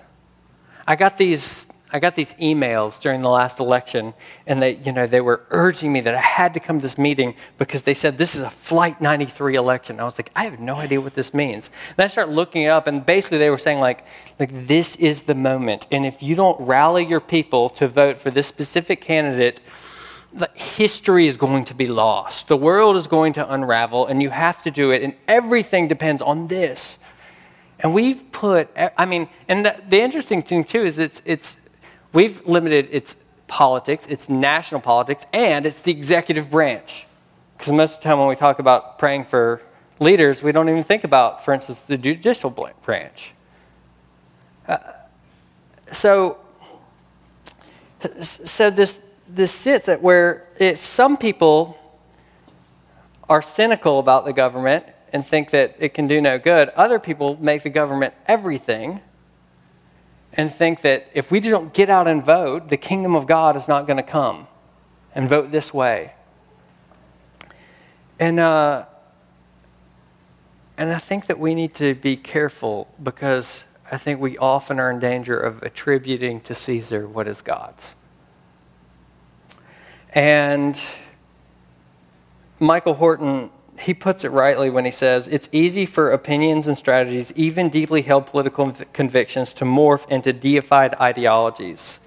I 0.88 0.96
got 0.96 1.18
these 1.18 1.66
I 1.92 1.98
got 1.98 2.14
these 2.14 2.36
emails 2.36 3.00
during 3.00 3.24
the 3.24 3.30
last 3.30 3.60
election, 3.60 4.14
and 4.46 4.62
they, 4.62 4.76
you 4.76 4.92
know, 4.92 5.08
they 5.08 5.22
were 5.22 5.42
urging 5.50 5.92
me 5.92 6.02
that 6.02 6.14
I 6.14 6.22
had 6.22 6.54
to 6.54 6.60
come 6.60 6.78
to 6.78 6.82
this 6.84 7.00
meeting 7.00 7.34
because 7.58 7.82
they 7.82 7.96
said 7.96 8.18
this 8.18 8.36
is 8.36 8.42
a 8.42 8.50
Flight 8.50 9.02
93 9.02 9.56
election. 9.56 10.00
I 10.00 10.04
was 10.04 10.18
like, 10.20 10.30
I 10.36 10.44
have 10.44 10.60
no 10.60 10.76
idea 10.76 11.02
what 11.02 11.16
this 11.16 11.34
means. 11.34 11.72
And 11.98 12.04
I 12.04 12.08
started 12.08 12.34
looking 12.34 12.64
it 12.64 12.68
up, 12.68 12.86
and 12.86 13.04
basically 13.04 13.40
they 13.40 13.50
were 13.50 13.58
saying 13.58 13.80
like, 13.80 14.06
like 14.40 14.68
this 14.68 14.98
is 14.98 15.24
the 15.24 15.34
moment, 15.34 15.88
and 15.92 16.06
if 16.06 16.22
you 16.22 16.36
don't 16.36 16.60
rally 16.62 17.06
your 17.06 17.22
people 17.22 17.70
to 17.72 17.88
vote 17.88 18.20
for 18.20 18.30
this 18.30 18.46
specific 18.46 19.02
candidate, 19.02 19.60
the 20.32 20.50
history 20.54 21.26
is 21.26 21.38
going 21.38 21.66
to 21.66 21.74
be 21.74 21.88
lost. 21.88 22.50
The 22.50 22.58
world 22.58 22.98
is 22.98 23.08
going 23.08 23.34
to 23.34 23.52
unravel, 23.52 24.06
and 24.06 24.22
you 24.22 24.30
have 24.30 24.62
to 24.62 24.70
do 24.70 24.92
it, 24.92 25.02
and 25.02 25.16
everything 25.28 25.88
depends 25.88 26.22
on 26.22 26.50
this. 26.50 27.00
And 27.80 27.94
we've 27.94 28.30
put, 28.32 28.70
I 28.98 29.06
mean, 29.06 29.30
and 29.48 29.66
the, 29.66 29.76
the 29.88 30.02
interesting 30.02 30.42
thing 30.42 30.66
too 30.66 30.84
is 30.84 31.00
it's, 31.00 31.22
it's, 31.26 31.56
we've 32.14 32.46
limited 32.46 32.88
its 32.92 33.16
politics, 33.48 34.06
its 34.08 34.30
national 34.30 34.82
politics, 34.82 35.26
and 35.34 35.66
it's 35.66 35.82
the 35.82 35.92
executive 35.92 36.50
branch. 36.50 37.08
Because 37.58 37.74
most 37.74 37.96
of 37.96 38.04
the 38.04 38.10
time 38.10 38.20
when 38.20 38.28
we 38.28 38.36
talk 38.36 38.60
about 38.60 39.00
praying 39.00 39.26
for 39.26 39.62
leaders, 40.00 40.42
we 40.42 40.52
don't 40.52 40.70
even 40.70 40.84
think 40.84 41.04
about, 41.04 41.44
for 41.44 41.54
instance, 41.54 41.82
the 41.82 41.98
judicial 41.98 42.50
branch. 42.50 43.34
Uh, 44.68 44.78
so, 45.92 46.38
so 48.22 48.70
this 48.70 49.02
this 49.28 49.52
sits 49.52 49.88
at 49.88 50.02
where 50.02 50.48
if 50.58 50.86
some 50.86 51.18
people 51.18 51.78
are 53.30 53.42
cynical 53.42 54.00
about 54.00 54.26
the 54.26 54.34
government 54.34 54.86
and 55.14 55.26
think 55.26 55.52
that 55.52 55.76
it 55.80 55.94
can 55.94 56.08
do 56.08 56.20
no 56.20 56.40
good, 56.40 56.70
other 56.70 57.00
people 57.00 57.38
make 57.40 57.64
the 57.64 57.70
government 57.70 58.14
everything 58.28 59.02
and 60.40 60.54
think 60.54 60.80
that 60.84 61.06
if 61.14 61.32
we 61.32 61.42
don't 61.42 61.74
get 61.74 61.90
out 61.90 62.08
and 62.08 62.24
vote, 62.24 62.70
the 62.70 62.78
kingdom 62.78 63.14
of 63.14 63.28
God 63.28 63.58
is 63.58 63.68
not 63.68 63.86
going 63.86 63.98
to 63.98 64.04
come 64.04 64.48
and 65.14 65.28
vote 65.28 65.52
this 65.52 65.74
way. 65.74 66.14
And, 68.20 68.40
uh, 68.40 68.86
and 70.78 70.94
I 70.94 70.98
think 70.98 71.26
that 71.26 71.40
we 71.40 71.54
need 71.54 71.74
to 71.76 71.94
be 71.94 72.16
careful 72.16 72.88
because 73.04 73.66
I 73.92 73.98
think 73.98 74.22
we 74.22 74.38
often 74.38 74.80
are 74.80 74.90
in 74.90 75.00
danger 75.00 75.38
of 75.38 75.62
attributing 75.62 76.40
to 76.42 76.56
Caesar 76.56 77.06
what 77.06 77.28
is 77.28 77.42
God's. 77.42 77.94
And 80.14 80.82
Michael 82.62 82.94
Horton, 82.94 83.50
he 83.82 83.94
puts 83.94 84.24
it 84.24 84.30
rightly 84.30 84.70
when 84.70 84.86
he 84.86 84.92
says, 84.92 85.28
It's 85.28 85.50
easy 85.52 85.86
for 85.86 86.12
opinions 86.12 86.68
and 86.68 86.78
strategies, 86.78 87.32
even 87.36 87.70
deeply 87.70 88.02
held 88.02 88.26
political 88.26 88.76
convictions, 88.94 89.54
to 89.54 89.66
morph 89.66 90.10
into 90.10 90.34
deified 90.34 90.96
ideologies. 90.96 92.00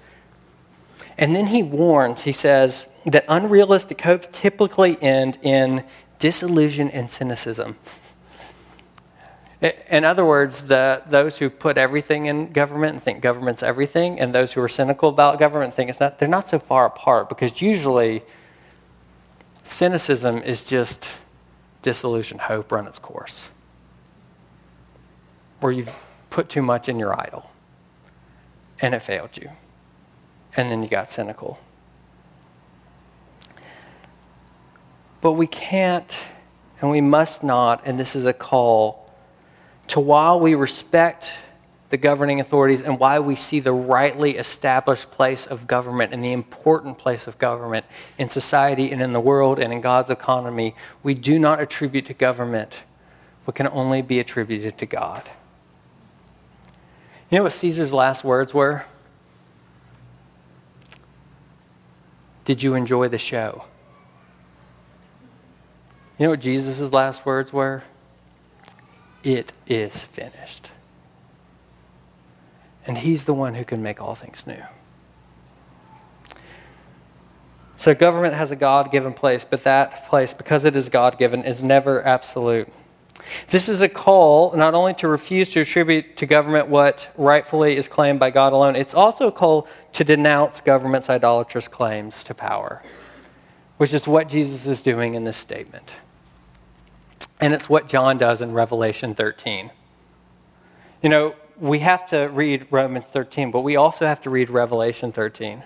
And 1.17 1.35
then 1.35 1.47
he 1.47 1.61
warns, 1.61 2.23
he 2.23 2.31
says, 2.31 2.87
that 3.05 3.25
unrealistic 3.27 4.01
hopes 4.01 4.27
typically 4.31 5.01
end 5.01 5.37
in 5.41 5.83
disillusion 6.19 6.89
and 6.89 7.11
cynicism. 7.11 7.75
In 9.89 10.03
other 10.03 10.25
words, 10.25 10.63
the, 10.63 11.01
those 11.09 11.37
who 11.37 11.49
put 11.49 11.77
everything 11.77 12.25
in 12.25 12.51
government 12.51 12.95
and 12.95 13.03
think 13.03 13.21
government's 13.21 13.63
everything, 13.63 14.19
and 14.19 14.35
those 14.35 14.53
who 14.53 14.61
are 14.61 14.67
cynical 14.67 15.09
about 15.09 15.39
government 15.39 15.73
think 15.73 15.89
it's 15.89 16.01
not, 16.01 16.19
they're 16.19 16.27
not 16.27 16.49
so 16.49 16.59
far 16.59 16.85
apart 16.85 17.29
because 17.29 17.61
usually 17.61 18.23
cynicism 19.63 20.39
is 20.39 20.63
just 20.63 21.15
disillusioned 21.83 22.41
hope 22.41 22.71
run 22.71 22.87
its 22.87 22.97
course. 22.97 23.49
Where 25.59 25.71
you've 25.71 25.93
put 26.29 26.49
too 26.49 26.63
much 26.63 26.89
in 26.89 26.97
your 26.97 27.17
idol 27.19 27.51
and 28.79 28.95
it 28.95 29.01
failed 29.01 29.37
you. 29.37 29.49
And 30.57 30.71
then 30.71 30.81
you 30.81 30.89
got 30.89 31.11
cynical. 31.11 31.59
But 35.21 35.33
we 35.33 35.47
can't 35.47 36.17
and 36.81 36.91
we 36.91 36.99
must 36.99 37.43
not, 37.43 37.81
and 37.85 37.97
this 37.97 38.13
is 38.13 38.25
a 38.25 38.33
call 38.33 39.09
to 39.87 40.01
while 40.01 40.37
we 40.39 40.53
respect 40.53 41.31
the 41.93 41.97
governing 41.97 42.39
authorities 42.39 42.81
and 42.81 42.99
why 42.99 43.19
we 43.19 43.35
see 43.35 43.59
the 43.59 43.71
rightly 43.71 44.35
established 44.37 45.11
place 45.11 45.45
of 45.45 45.67
government 45.67 46.11
and 46.11 46.23
the 46.23 46.31
important 46.31 46.97
place 46.97 47.27
of 47.27 47.37
government 47.37 47.85
in 48.17 48.27
society 48.27 48.91
and 48.91 48.99
in 48.99 49.13
the 49.13 49.19
world 49.19 49.59
and 49.59 49.71
in 49.71 49.79
God's 49.79 50.09
economy, 50.09 50.73
we 51.03 51.13
do 51.13 51.37
not 51.37 51.59
attribute 51.59 52.07
to 52.07 52.15
government 52.15 52.79
what 53.45 53.53
can 53.53 53.67
only 53.67 54.01
be 54.01 54.19
attributed 54.19 54.75
to 54.79 54.87
God. 54.87 55.29
You 57.29 57.37
know 57.37 57.43
what 57.43 57.53
Caesar's 57.53 57.93
last 57.93 58.23
words 58.23 58.55
were? 58.55 58.85
Did 62.43 62.63
you 62.63 62.73
enjoy 62.73 63.07
the 63.07 63.19
show? 63.19 63.65
You 66.17 66.25
know 66.25 66.29
what 66.31 66.39
Jesus' 66.39 66.91
last 66.91 67.23
words 67.23 67.53
were? 67.53 67.83
It 69.23 69.53
is 69.67 70.05
finished. 70.05 70.71
And 72.85 72.97
He's 72.97 73.25
the 73.25 73.33
one 73.33 73.55
who 73.55 73.65
can 73.65 73.81
make 73.81 74.01
all 74.01 74.15
things 74.15 74.45
new. 74.45 74.63
So, 77.75 77.93
government 77.93 78.35
has 78.35 78.51
a 78.51 78.55
God 78.55 78.91
given 78.91 79.13
place, 79.13 79.43
but 79.43 79.63
that 79.63 80.07
place, 80.07 80.33
because 80.33 80.63
it 80.63 80.75
is 80.75 80.89
God 80.89 81.17
given, 81.17 81.43
is 81.43 81.61
never 81.61 82.05
absolute. 82.05 82.69
This 83.49 83.69
is 83.69 83.81
a 83.81 83.89
call 83.89 84.53
not 84.55 84.73
only 84.73 84.93
to 84.95 85.07
refuse 85.07 85.49
to 85.49 85.61
attribute 85.61 86.17
to 86.17 86.25
government 86.25 86.67
what 86.67 87.09
rightfully 87.17 87.77
is 87.77 87.87
claimed 87.87 88.19
by 88.19 88.31
God 88.31 88.53
alone, 88.53 88.75
it's 88.75 88.93
also 88.93 89.27
a 89.27 89.31
call 89.31 89.67
to 89.93 90.03
denounce 90.03 90.61
government's 90.61 91.09
idolatrous 91.09 91.67
claims 91.67 92.23
to 92.25 92.33
power, 92.33 92.81
which 93.77 93.93
is 93.93 94.07
what 94.07 94.27
Jesus 94.27 94.67
is 94.67 94.81
doing 94.81 95.13
in 95.13 95.23
this 95.23 95.37
statement. 95.37 95.95
And 97.39 97.53
it's 97.53 97.69
what 97.69 97.87
John 97.87 98.17
does 98.17 98.41
in 98.41 98.53
Revelation 98.53 99.13
13. 99.13 99.71
You 101.01 101.09
know, 101.09 101.35
we 101.59 101.79
have 101.79 102.05
to 102.07 102.25
read 102.27 102.67
Romans 102.71 103.05
13, 103.05 103.51
but 103.51 103.61
we 103.61 103.75
also 103.75 104.05
have 104.05 104.21
to 104.21 104.29
read 104.29 104.49
Revelation 104.49 105.11
13. 105.11 105.63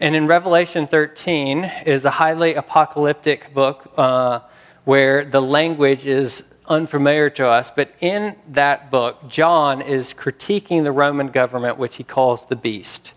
And 0.00 0.14
in 0.14 0.26
Revelation 0.26 0.86
13 0.86 1.64
is 1.86 2.04
a 2.04 2.10
highly 2.10 2.54
apocalyptic 2.54 3.52
book 3.52 3.92
uh, 3.96 4.40
where 4.84 5.24
the 5.24 5.42
language 5.42 6.06
is 6.06 6.44
unfamiliar 6.66 7.30
to 7.30 7.48
us. 7.48 7.70
But 7.70 7.92
in 8.00 8.36
that 8.48 8.90
book, 8.90 9.28
John 9.28 9.82
is 9.82 10.14
critiquing 10.14 10.84
the 10.84 10.92
Roman 10.92 11.28
government, 11.28 11.78
which 11.78 11.96
he 11.96 12.04
calls 12.04 12.46
the 12.46 12.56
beast. 12.56 13.12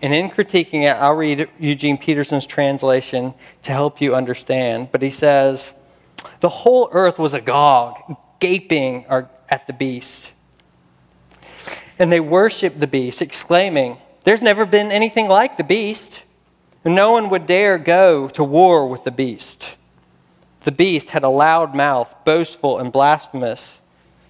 And 0.00 0.14
in 0.14 0.30
critiquing 0.30 0.84
it, 0.84 0.96
I'll 0.96 1.14
read 1.14 1.50
Eugene 1.58 1.98
Peterson's 1.98 2.46
translation 2.46 3.34
to 3.62 3.72
help 3.72 4.00
you 4.00 4.14
understand. 4.14 4.88
But 4.92 5.02
he 5.02 5.10
says, 5.10 5.72
The 6.40 6.48
whole 6.48 6.88
earth 6.92 7.18
was 7.18 7.34
agog, 7.34 8.16
gaping 8.40 9.04
at 9.48 9.66
the 9.66 9.72
beast. 9.72 10.32
And 11.98 12.12
they 12.12 12.20
worshiped 12.20 12.80
the 12.80 12.86
beast, 12.86 13.22
exclaiming, 13.22 13.98
there's 14.24 14.42
never 14.42 14.66
been 14.66 14.90
anything 14.90 15.28
like 15.28 15.56
the 15.56 15.64
beast. 15.64 16.24
No 16.84 17.12
one 17.12 17.30
would 17.30 17.46
dare 17.46 17.78
go 17.78 18.28
to 18.30 18.44
war 18.44 18.88
with 18.88 19.04
the 19.04 19.10
beast. 19.10 19.76
The 20.64 20.72
beast 20.72 21.10
had 21.10 21.22
a 21.22 21.28
loud 21.28 21.74
mouth, 21.74 22.14
boastful 22.24 22.78
and 22.78 22.90
blasphemous. 22.90 23.80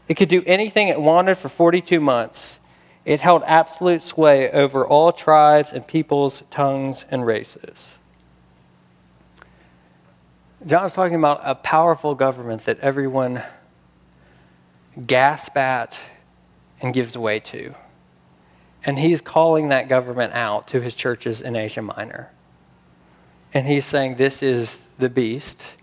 It 0.06 0.14
could 0.14 0.28
do 0.28 0.42
anything 0.46 0.88
it 0.88 1.00
wanted 1.00 1.38
for 1.38 1.48
42 1.48 1.98
months. 1.98 2.60
It 3.06 3.20
held 3.20 3.42
absolute 3.46 4.02
sway 4.02 4.50
over 4.50 4.86
all 4.86 5.12
tribes 5.12 5.72
and 5.72 5.86
peoples, 5.86 6.42
tongues, 6.50 7.04
and 7.10 7.24
races. 7.24 7.96
John 10.66 10.84
is 10.84 10.92
talking 10.92 11.14
about 11.14 11.40
a 11.42 11.54
powerful 11.54 12.14
government 12.14 12.64
that 12.64 12.80
everyone 12.80 13.42
gasps 15.06 15.56
at 15.56 16.00
and 16.80 16.94
gives 16.94 17.16
way 17.16 17.40
to. 17.40 17.74
And 18.84 18.98
he's 18.98 19.20
calling 19.20 19.68
that 19.70 19.88
government 19.88 20.32
out 20.34 20.68
to 20.68 20.80
his 20.80 20.94
churches 20.94 21.42
in 21.42 21.56
Asia 21.56 21.82
Minor. 21.82 22.30
And 23.52 23.66
he's 23.66 23.86
saying 23.86 24.16
this 24.16 24.42
is 24.42 24.78
the 24.98 25.08
beast 25.08 25.74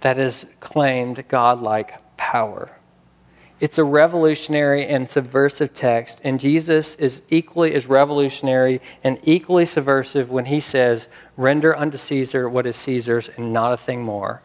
that 0.00 0.16
has 0.16 0.46
claimed 0.60 1.26
godlike 1.28 1.94
power. 2.16 2.70
It's 3.60 3.78
a 3.78 3.84
revolutionary 3.84 4.86
and 4.86 5.08
subversive 5.08 5.74
text, 5.74 6.20
and 6.24 6.40
Jesus 6.40 6.96
is 6.96 7.22
equally 7.30 7.74
as 7.74 7.86
revolutionary 7.86 8.80
and 9.02 9.18
equally 9.22 9.64
subversive 9.64 10.28
when 10.28 10.46
he 10.46 10.60
says, 10.60 11.08
Render 11.36 11.76
unto 11.76 11.96
Caesar 11.96 12.48
what 12.48 12.66
is 12.66 12.76
Caesar's 12.76 13.28
and 13.30 13.52
not 13.52 13.72
a 13.72 13.76
thing 13.76 14.02
more, 14.02 14.42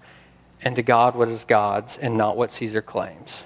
and 0.61 0.75
to 0.75 0.83
God 0.83 1.15
what 1.15 1.27
is 1.27 1.43
God's 1.43 1.97
and 1.97 2.17
not 2.17 2.37
what 2.37 2.51
Caesar 2.51 2.81
claims. 2.81 3.45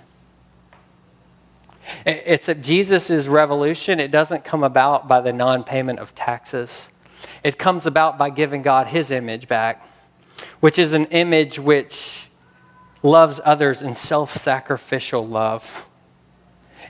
It's 2.05 2.49
a 2.49 2.55
Jesus' 2.55 3.27
revolution. 3.27 3.99
It 3.99 4.11
doesn't 4.11 4.43
come 4.45 4.63
about 4.63 5.07
by 5.07 5.21
the 5.21 5.33
non 5.33 5.63
payment 5.63 5.99
of 5.99 6.15
taxes, 6.15 6.89
it 7.43 7.57
comes 7.57 7.85
about 7.85 8.17
by 8.17 8.29
giving 8.29 8.61
God 8.61 8.87
his 8.87 9.11
image 9.11 9.47
back, 9.47 9.85
which 10.59 10.79
is 10.79 10.93
an 10.93 11.05
image 11.05 11.59
which 11.59 12.29
loves 13.01 13.41
others 13.43 13.81
in 13.81 13.95
self 13.95 14.33
sacrificial 14.33 15.25
love, 15.27 15.89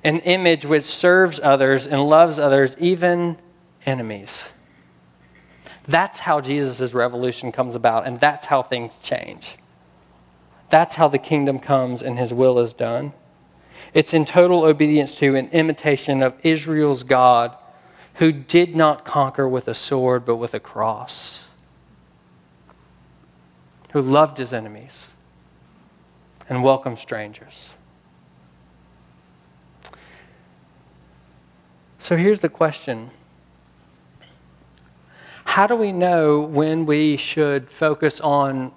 an 0.03 0.19
image 0.19 0.65
which 0.65 0.83
serves 0.83 1.39
others 1.41 1.87
and 1.87 2.07
loves 2.07 2.37
others, 2.37 2.75
even 2.79 3.37
enemies. 3.85 4.49
That's 5.87 6.19
how 6.19 6.39
Jesus' 6.39 6.93
revolution 6.93 7.51
comes 7.51 7.75
about, 7.75 8.07
and 8.07 8.19
that's 8.19 8.45
how 8.45 8.61
things 8.61 8.97
change. 9.03 9.57
That's 10.69 10.95
how 10.95 11.07
the 11.07 11.17
kingdom 11.17 11.59
comes 11.59 12.01
and 12.01 12.17
his 12.17 12.33
will 12.33 12.57
is 12.59 12.73
done. 12.73 13.13
It's 13.93 14.13
in 14.13 14.25
total 14.25 14.63
obedience 14.63 15.15
to 15.15 15.35
an 15.35 15.49
imitation 15.49 16.23
of 16.23 16.33
Israel's 16.43 17.03
God, 17.03 17.55
who 18.15 18.31
did 18.31 18.75
not 18.75 19.05
conquer 19.05 19.47
with 19.47 19.67
a 19.67 19.73
sword, 19.73 20.25
but 20.25 20.37
with 20.37 20.53
a 20.53 20.59
cross, 20.59 21.47
who 23.91 24.01
loved 24.01 24.39
his 24.39 24.51
enemies 24.53 25.09
and 26.49 26.63
welcomed 26.63 26.99
strangers. 26.99 27.71
So 31.99 32.17
here's 32.17 32.41
the 32.41 32.49
question 32.49 33.11
How 35.45 35.67
do 35.67 35.75
we 35.75 35.91
know 35.91 36.41
when 36.41 36.85
we 36.85 37.15
should 37.15 37.69
focus 37.69 38.19
on 38.19 38.71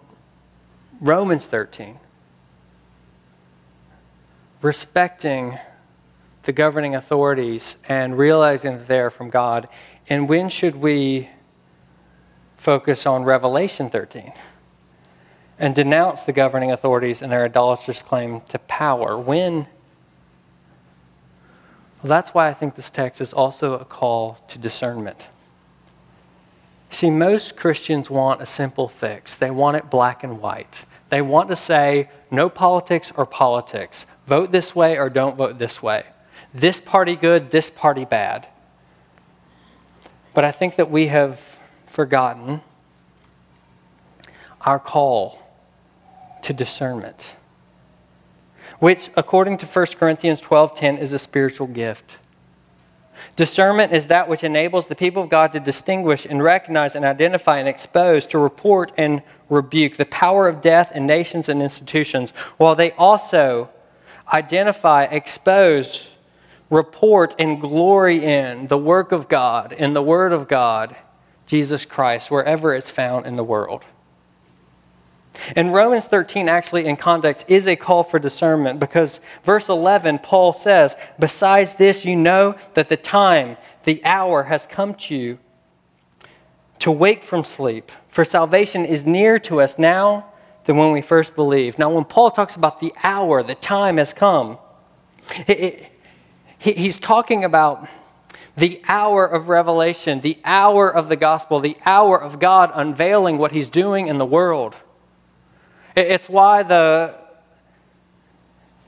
Romans 1.00 1.46
13? 1.46 1.98
Respecting 4.62 5.58
the 6.44 6.52
governing 6.52 6.94
authorities 6.94 7.76
and 7.88 8.16
realizing 8.16 8.78
that 8.78 8.88
they're 8.88 9.10
from 9.10 9.30
God? 9.30 9.68
And 10.08 10.28
when 10.28 10.48
should 10.48 10.76
we 10.76 11.28
focus 12.56 13.06
on 13.06 13.24
Revelation 13.24 13.90
13 13.90 14.32
and 15.58 15.74
denounce 15.74 16.24
the 16.24 16.32
governing 16.32 16.70
authorities 16.70 17.22
and 17.22 17.32
their 17.32 17.44
idolatrous 17.44 18.02
claim 18.02 18.40
to 18.48 18.58
power? 18.60 19.18
When? 19.18 19.66
Well, 22.02 22.08
that's 22.08 22.32
why 22.32 22.48
I 22.48 22.54
think 22.54 22.76
this 22.76 22.90
text 22.90 23.20
is 23.20 23.32
also 23.32 23.74
a 23.74 23.84
call 23.84 24.38
to 24.48 24.58
discernment. 24.58 25.28
See, 26.90 27.10
most 27.10 27.56
Christians 27.56 28.08
want 28.08 28.40
a 28.40 28.46
simple 28.46 28.88
fix. 28.88 29.34
They 29.34 29.50
want 29.50 29.76
it 29.76 29.90
black 29.90 30.22
and 30.22 30.40
white. 30.40 30.84
They 31.08 31.20
want 31.20 31.48
to 31.48 31.56
say, 31.56 32.08
no 32.30 32.48
politics 32.48 33.12
or 33.16 33.26
politics. 33.26 34.06
Vote 34.26 34.50
this 34.52 34.74
way 34.74 34.98
or 34.98 35.08
don't 35.08 35.36
vote 35.36 35.58
this 35.58 35.82
way. 35.82 36.04
This 36.52 36.80
party 36.80 37.16
good, 37.16 37.50
this 37.50 37.70
party 37.70 38.04
bad. 38.04 38.48
But 40.34 40.44
I 40.44 40.52
think 40.52 40.76
that 40.76 40.90
we 40.90 41.06
have 41.06 41.40
forgotten 41.86 42.60
our 44.62 44.78
call 44.78 45.40
to 46.42 46.52
discernment, 46.52 47.36
which, 48.80 49.10
according 49.16 49.58
to 49.58 49.66
1 49.66 49.98
Corinthians 49.98 50.40
12:10, 50.40 50.98
is 50.98 51.12
a 51.12 51.18
spiritual 51.18 51.66
gift. 51.66 52.18
Discernment 53.36 53.92
is 53.92 54.08
that 54.08 54.28
which 54.28 54.44
enables 54.44 54.88
the 54.88 54.94
people 54.94 55.22
of 55.22 55.28
God 55.28 55.52
to 55.52 55.60
distinguish 55.60 56.26
and 56.26 56.42
recognize 56.42 56.94
and 56.94 57.04
identify 57.04 57.58
and 57.58 57.68
expose, 57.68 58.26
to 58.26 58.38
report 58.38 58.92
and 58.96 59.22
rebuke 59.48 59.96
the 59.96 60.06
power 60.06 60.48
of 60.48 60.60
death 60.60 60.94
in 60.94 61.06
nations 61.06 61.48
and 61.48 61.62
institutions, 61.62 62.32
while 62.56 62.74
they 62.74 62.92
also 62.92 63.70
identify, 64.32 65.04
expose, 65.04 66.12
report, 66.70 67.34
and 67.38 67.60
glory 67.60 68.24
in 68.24 68.66
the 68.66 68.78
work 68.78 69.12
of 69.12 69.28
God, 69.28 69.72
in 69.72 69.92
the 69.92 70.02
Word 70.02 70.32
of 70.32 70.48
God, 70.48 70.96
Jesus 71.46 71.84
Christ, 71.84 72.30
wherever 72.30 72.74
it's 72.74 72.90
found 72.90 73.26
in 73.26 73.36
the 73.36 73.44
world. 73.44 73.84
And 75.54 75.72
Romans 75.72 76.06
13, 76.06 76.48
actually, 76.48 76.86
in 76.86 76.96
context, 76.96 77.44
is 77.48 77.68
a 77.68 77.76
call 77.76 78.02
for 78.02 78.18
discernment 78.18 78.80
because 78.80 79.20
verse 79.44 79.68
11, 79.68 80.20
Paul 80.20 80.52
says, 80.52 80.96
Besides 81.18 81.74
this, 81.74 82.04
you 82.04 82.16
know 82.16 82.56
that 82.74 82.88
the 82.88 82.96
time, 82.96 83.56
the 83.84 84.02
hour 84.04 84.44
has 84.44 84.66
come 84.66 84.94
to 84.94 85.14
you 85.14 85.38
to 86.78 86.90
wake 86.90 87.22
from 87.22 87.44
sleep, 87.44 87.92
for 88.08 88.24
salvation 88.24 88.84
is 88.84 89.04
near 89.04 89.38
to 89.40 89.60
us 89.60 89.78
now 89.78 90.26
than 90.66 90.76
when 90.76 90.92
we 90.92 91.00
first 91.00 91.34
believed. 91.34 91.78
Now, 91.78 91.90
when 91.90 92.04
Paul 92.04 92.30
talks 92.30 92.56
about 92.56 92.80
the 92.80 92.92
hour, 93.02 93.42
the 93.42 93.54
time 93.54 93.96
has 93.96 94.12
come, 94.12 94.58
he's 96.58 96.98
talking 96.98 97.44
about 97.44 97.88
the 98.56 98.82
hour 98.88 99.24
of 99.26 99.48
revelation, 99.48 100.20
the 100.20 100.38
hour 100.44 100.92
of 100.92 101.08
the 101.08 101.16
gospel, 101.16 101.60
the 101.60 101.76
hour 101.84 102.20
of 102.20 102.40
God 102.40 102.70
unveiling 102.74 103.38
what 103.38 103.52
he's 103.52 103.68
doing 103.68 104.08
in 104.08 104.18
the 104.18 104.26
world. 104.26 104.74
It's 105.94 106.28
why 106.28 106.62
the, 106.62 107.14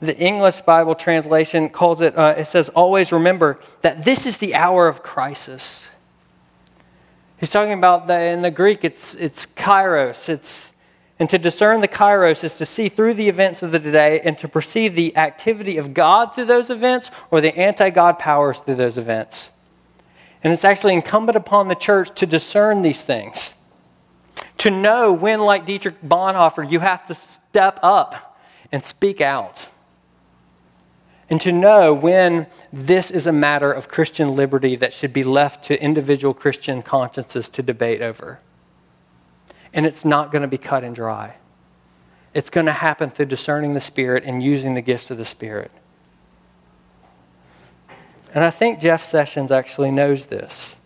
the 0.01 0.17
English 0.19 0.61
Bible 0.63 0.95
translation 0.95 1.69
calls 1.69 2.01
it, 2.01 2.17
uh, 2.17 2.35
it 2.37 2.47
says, 2.47 2.71
always 2.71 3.13
remember 3.13 3.61
that 3.83 4.05
this 4.05 4.27
is 4.27 4.39
the 4.39 4.55
hour 4.55 4.89
of 4.89 5.03
crisis. 5.03 5.87
He's 7.39 7.51
talking 7.51 7.73
about 7.73 8.09
the, 8.09 8.19
in 8.19 8.43
the 8.43 8.51
Greek, 8.51 8.85
it's, 8.85 9.15
it's 9.15 9.47
kairos, 9.47 10.29
it's 10.29 10.73
and 11.19 11.29
to 11.31 11.39
discern 11.39 11.81
the 11.81 11.89
kairos 11.89 12.45
is 12.45 12.59
to 12.59 12.65
see 12.65 12.89
through 12.89 13.15
the 13.15 13.29
events 13.29 13.63
of 13.63 13.73
the 13.73 13.81
day 13.81 14.21
and 14.21 14.39
to 14.39 14.47
perceive 14.47 14.95
the 14.95 15.17
activity 15.17 15.77
of 15.77 15.93
God 15.93 16.35
through 16.35 16.45
those 16.45 16.71
events 16.71 17.11
or 17.31 17.41
the 17.41 17.57
anti 17.59 17.91
God 17.91 18.19
powers 18.19 18.61
through 18.61 18.77
those 18.77 18.99
events. 18.99 19.51
And 20.45 20.53
it's 20.53 20.65
actually 20.65 20.95
incumbent 20.95 21.37
upon 21.37 21.67
the 21.67 21.75
church 21.75 22.15
to 22.21 22.27
discern 22.27 22.83
these 22.83 23.03
things. 23.03 23.55
To 24.59 24.71
know 24.71 25.13
when, 25.13 25.41
like 25.41 25.67
Dietrich 25.67 26.01
Bonhoeffer, 26.03 26.71
you 26.71 26.79
have 26.79 27.05
to 27.07 27.15
step 27.15 27.81
up 27.83 28.39
and 28.71 28.85
speak 28.85 29.21
out. 29.21 29.67
And 31.29 31.41
to 31.41 31.51
know 31.51 31.93
when 31.93 32.47
this 32.73 33.11
is 33.11 33.27
a 33.27 33.33
matter 33.33 33.73
of 33.73 33.89
Christian 33.89 34.35
liberty 34.35 34.77
that 34.77 34.95
should 34.95 35.13
be 35.13 35.25
left 35.25 35.65
to 35.65 35.83
individual 35.83 36.33
Christian 36.33 36.83
consciences 36.83 37.49
to 37.51 37.63
debate 37.63 38.01
over. 38.01 38.39
And 39.73 39.87
it's 39.87 40.05
not 40.05 40.33
going 40.33 40.43
to 40.43 40.49
be 40.49 40.59
cut 40.59 40.85
and 40.85 40.95
dry. 40.95 41.37
It's 42.35 42.51
going 42.51 42.67
to 42.67 42.73
happen 42.73 43.11
through 43.11 43.27
discerning 43.27 43.75
the 43.75 43.81
Spirit 43.81 44.25
and 44.25 44.43
using 44.43 44.75
the 44.75 44.81
gifts 44.81 45.11
of 45.11 45.19
the 45.19 45.25
Spirit. 45.25 45.71
And 48.35 48.45
I 48.45 48.51
think 48.51 48.81
Jeff 48.81 49.03
Sessions 49.03 49.51
actually 49.51 49.91
knows 49.91 50.27
this. 50.27 50.77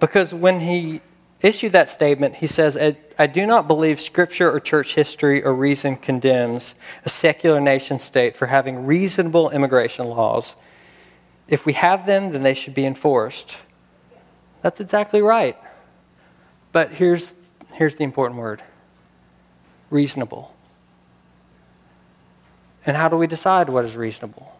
Because 0.00 0.32
when 0.32 0.60
he 0.60 1.00
issued 1.42 1.72
that 1.72 1.88
statement, 1.88 2.36
he 2.36 2.46
says, 2.46 2.76
I 3.18 3.26
do 3.26 3.46
not 3.46 3.66
believe 3.66 4.00
Scripture 4.00 4.50
or 4.50 4.60
church 4.60 4.94
history 4.94 5.42
or 5.44 5.54
reason 5.54 5.96
condemns 5.96 6.74
a 7.04 7.08
secular 7.08 7.60
nation 7.60 7.98
state 7.98 8.36
for 8.36 8.46
having 8.46 8.86
reasonable 8.86 9.50
immigration 9.50 10.06
laws. 10.06 10.56
If 11.48 11.66
we 11.66 11.72
have 11.74 12.06
them, 12.06 12.30
then 12.30 12.42
they 12.42 12.54
should 12.54 12.74
be 12.74 12.86
enforced. 12.86 13.56
That's 14.62 14.80
exactly 14.80 15.22
right. 15.22 15.56
But 16.72 16.92
here's, 16.92 17.32
here's 17.74 17.96
the 17.96 18.04
important 18.04 18.38
word 18.38 18.62
reasonable. 19.90 20.54
And 22.84 22.96
how 22.96 23.08
do 23.08 23.16
we 23.16 23.26
decide 23.26 23.68
what 23.68 23.84
is 23.84 23.96
reasonable? 23.96 24.54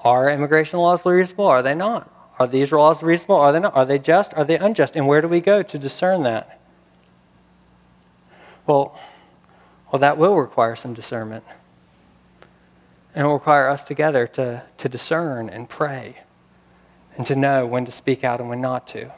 Are 0.00 0.30
immigration 0.30 0.78
laws 0.78 1.04
reasonable? 1.04 1.46
Are 1.46 1.62
they 1.62 1.74
not? 1.74 2.10
Are 2.38 2.46
these 2.46 2.72
laws 2.72 3.02
reasonable? 3.02 3.36
Are 3.36 3.52
they 3.52 3.60
not? 3.60 3.76
Are 3.76 3.84
they 3.84 3.98
just? 3.98 4.32
Are 4.34 4.44
they 4.44 4.58
unjust? 4.58 4.96
And 4.96 5.06
where 5.06 5.20
do 5.20 5.28
we 5.28 5.40
go 5.40 5.62
to 5.62 5.78
discern 5.78 6.22
that? 6.22 6.58
Well, 8.66 8.98
well, 9.92 10.00
that 10.00 10.16
will 10.16 10.36
require 10.36 10.76
some 10.76 10.94
discernment. 10.94 11.44
And 13.14 13.24
it 13.24 13.26
will 13.26 13.34
require 13.34 13.68
us 13.68 13.82
together 13.82 14.26
to, 14.28 14.62
to 14.78 14.88
discern 14.88 15.48
and 15.48 15.68
pray 15.68 16.18
and 17.16 17.26
to 17.26 17.34
know 17.34 17.66
when 17.66 17.84
to 17.84 17.92
speak 17.92 18.22
out 18.22 18.40
and 18.40 18.48
when 18.48 18.60
not 18.60 18.86
to, 18.88 19.10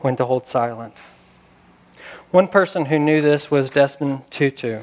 when 0.00 0.16
to 0.16 0.24
hold 0.24 0.46
silent. 0.46 0.94
One 2.30 2.48
person 2.48 2.86
who 2.86 2.98
knew 2.98 3.22
this 3.22 3.50
was 3.50 3.70
Desmond 3.70 4.30
Tutu. 4.30 4.80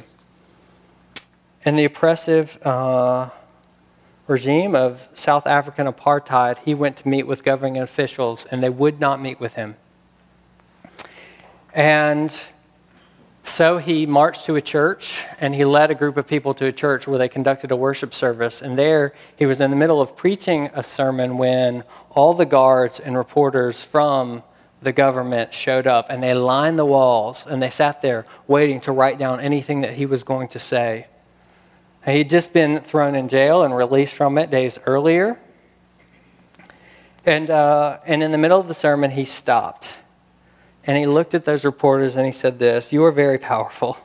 In 1.66 1.76
the 1.76 1.86
oppressive 1.86 2.58
uh, 2.66 3.30
regime 4.28 4.76
of 4.76 5.08
South 5.14 5.46
African 5.46 5.88
apartheid, 5.88 6.58
he 6.60 6.74
went 6.74 6.98
to 6.98 7.08
meet 7.08 7.28
with 7.28 7.44
governing 7.44 7.78
officials, 7.78 8.46
and 8.46 8.64
they 8.64 8.70
would 8.70 9.00
not 9.00 9.22
meet 9.22 9.40
with 9.40 9.54
him. 9.54 9.76
And 11.74 12.36
so 13.48 13.78
he 13.78 14.08
marched 14.08 14.46
to 14.46 14.56
a 14.56 14.62
church 14.62 15.24
and 15.40 15.54
he 15.54 15.66
led 15.66 15.92
a 15.92 15.96
group 15.96 16.18
of 16.18 16.26
people 16.26 16.56
to 16.56 16.66
a 16.66 16.72
church 16.72 17.08
where 17.08 17.20
they 17.20 17.30
conducted 17.30 17.70
a 17.70 17.76
worship 17.76 18.12
service. 18.14 18.62
And 18.62 18.76
there 18.78 19.14
he 19.38 19.46
was 19.46 19.62
in 19.62 19.70
the 19.70 19.78
middle 19.78 20.02
of 20.02 20.18
preaching 20.18 20.72
a 20.74 20.84
sermon 20.84 21.38
when 21.38 21.84
all 22.10 22.34
the 22.34 22.46
guards 22.46 23.00
and 23.00 23.16
reporters 23.16 23.84
from 23.84 24.42
the 24.82 24.92
government 24.92 25.54
showed 25.54 25.88
up 25.88 26.08
and 26.10 26.22
they 26.22 26.34
lined 26.34 26.78
the 26.78 26.86
walls 26.86 27.48
and 27.48 27.62
they 27.62 27.70
sat 27.70 28.02
there 28.02 28.26
waiting 28.48 28.80
to 28.82 28.92
write 28.92 29.18
down 29.18 29.40
anything 29.40 29.82
that 29.82 29.94
he 29.94 30.06
was 30.06 30.24
going 30.24 30.48
to 30.50 30.60
say. 30.60 31.08
He'd 32.06 32.30
just 32.30 32.54
been 32.54 32.82
thrown 32.82 33.16
in 33.16 33.28
jail 33.30 33.64
and 33.64 33.76
released 33.76 34.14
from 34.14 34.38
it 34.38 34.52
days 34.52 34.78
earlier. 34.86 35.40
And, 37.26 37.50
uh, 37.50 37.98
and 38.06 38.22
in 38.22 38.32
the 38.32 38.38
middle 38.38 38.60
of 38.60 38.68
the 38.68 38.76
sermon, 38.76 39.12
he 39.12 39.26
stopped. 39.26 39.92
And 40.86 40.96
he 40.98 41.08
looked 41.08 41.34
at 41.34 41.46
those 41.46 41.66
reporters 41.66 42.16
and 42.16 42.26
he 42.28 42.32
said, 42.32 42.60
This, 42.60 42.94
you 42.94 43.04
are 43.06 43.12
very 43.12 43.40
powerful. 43.40 43.98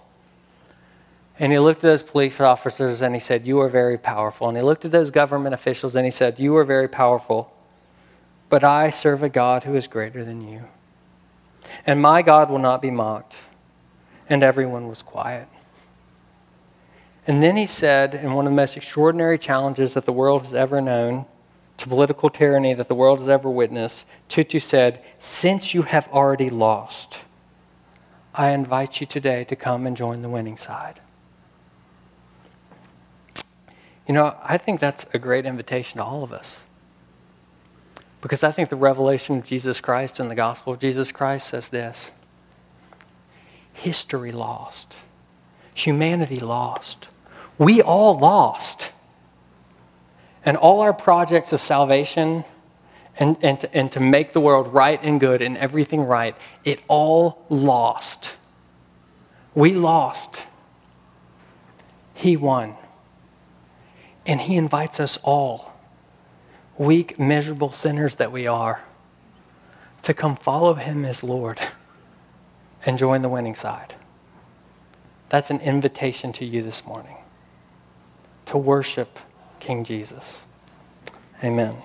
And 1.39 1.53
he 1.53 1.59
looked 1.59 1.85
at 1.85 1.89
those 1.89 2.03
police 2.03 2.41
officers 2.41 3.03
and 3.03 3.14
he 3.14 3.21
said, 3.21 3.47
You 3.47 3.61
are 3.61 3.68
very 3.68 3.99
powerful. 3.99 4.49
And 4.49 4.57
he 4.57 4.62
looked 4.62 4.87
at 4.87 4.91
those 4.91 5.11
government 5.11 5.55
officials 5.55 5.95
and 5.95 6.07
he 6.07 6.11
said, 6.11 6.39
You 6.39 6.57
are 6.57 6.64
very 6.64 6.89
powerful. 6.89 7.53
But 8.51 8.62
I 8.62 8.90
serve 8.90 9.22
a 9.22 9.30
God 9.30 9.64
who 9.64 9.74
is 9.74 9.86
greater 9.86 10.22
than 10.24 10.46
you. 10.46 10.64
And 11.86 12.03
my 12.03 12.20
God 12.20 12.51
will 12.51 12.59
not 12.59 12.82
be 12.82 12.90
mocked. 12.90 13.36
And 14.28 14.42
everyone 14.42 14.88
was 14.88 15.03
quiet. 15.03 15.48
And 17.26 17.42
then 17.42 17.57
he 17.57 17.66
said, 17.66 18.14
in 18.14 18.34
one 18.34 18.46
of 18.46 18.53
the 18.53 18.57
most 18.57 18.76
extraordinary 18.76 19.38
challenges 19.38 19.94
that 19.94 20.05
the 20.05 20.12
world 20.12 20.42
has 20.42 20.53
ever 20.53 20.80
known, 20.80 21.26
to 21.80 21.88
political 21.88 22.28
tyranny 22.28 22.74
that 22.74 22.88
the 22.88 22.94
world 22.94 23.20
has 23.20 23.28
ever 23.28 23.48
witnessed, 23.48 24.05
Tutu 24.28 24.59
said, 24.59 25.03
Since 25.18 25.72
you 25.72 25.82
have 25.82 26.09
already 26.09 26.51
lost, 26.51 27.20
I 28.34 28.51
invite 28.51 29.01
you 29.01 29.07
today 29.07 29.44
to 29.44 29.57
come 29.57 29.86
and 29.86 29.96
join 29.96 30.20
the 30.20 30.28
winning 30.28 30.59
side. 30.59 31.01
You 34.07 34.14
know, 34.14 34.36
I 34.42 34.59
think 34.59 34.80
that's 34.80 35.07
a 35.14 35.18
great 35.18 35.46
invitation 35.46 35.98
to 35.98 36.05
all 36.05 36.22
of 36.22 36.32
us. 36.32 36.64
Because 38.21 38.43
I 38.43 38.53
think 38.53 38.68
the 38.68 38.77
revelation 38.77 39.39
of 39.39 39.45
Jesus 39.45 39.81
Christ 39.81 40.21
and 40.21 40.31
the 40.31 40.35
gospel 40.35 40.75
of 40.75 40.81
Jesus 40.81 41.11
Christ 41.11 41.49
says 41.49 41.68
this 41.68 42.11
history 43.73 44.31
lost 44.33 44.97
humanity 45.81 46.41
lost. 46.41 47.09
We 47.59 47.83
all 47.83 48.18
lost. 48.18 48.93
And 50.45 50.57
all 50.57 50.81
our 50.81 50.95
projects 50.95 51.53
of 51.53 51.61
salvation 51.61 52.45
and, 53.18 53.37
and, 53.43 53.61
to, 53.61 53.75
and 53.75 53.93
to 53.93 54.01
make 54.01 54.33
the 54.33 54.41
world 54.41 54.68
right 54.68 54.99
and 55.03 55.21
good 55.21 55.43
and 55.43 55.59
everything 55.59 56.03
right, 56.03 56.35
it 56.64 56.81
all 56.89 57.45
lost. 57.51 58.37
We 59.55 59.75
lost. 59.75 60.47
He 62.14 62.37
won. 62.37 62.75
And 64.25 64.41
He 64.41 64.57
invites 64.57 65.01
us 65.01 65.18
all, 65.23 65.70
weak, 66.81 67.18
miserable 67.18 67.70
sinners 67.70 68.16
that 68.16 68.33
we 68.33 68.47
are, 68.47 68.81
to 70.03 70.14
come 70.14 70.35
follow 70.35 70.72
Him 70.74 71.05
as 71.05 71.22
Lord 71.22 71.61
and 72.87 72.97
join 72.97 73.20
the 73.20 73.28
winning 73.28 73.55
side. 73.55 73.95
That's 75.28 75.51
an 75.51 75.61
invitation 75.61 76.33
to 76.33 76.45
you 76.47 76.62
this 76.62 76.87
morning 76.87 77.18
to 78.47 78.57
worship 78.57 79.18
King 79.61 79.85
Jesus. 79.85 80.41
Amen. 81.45 81.76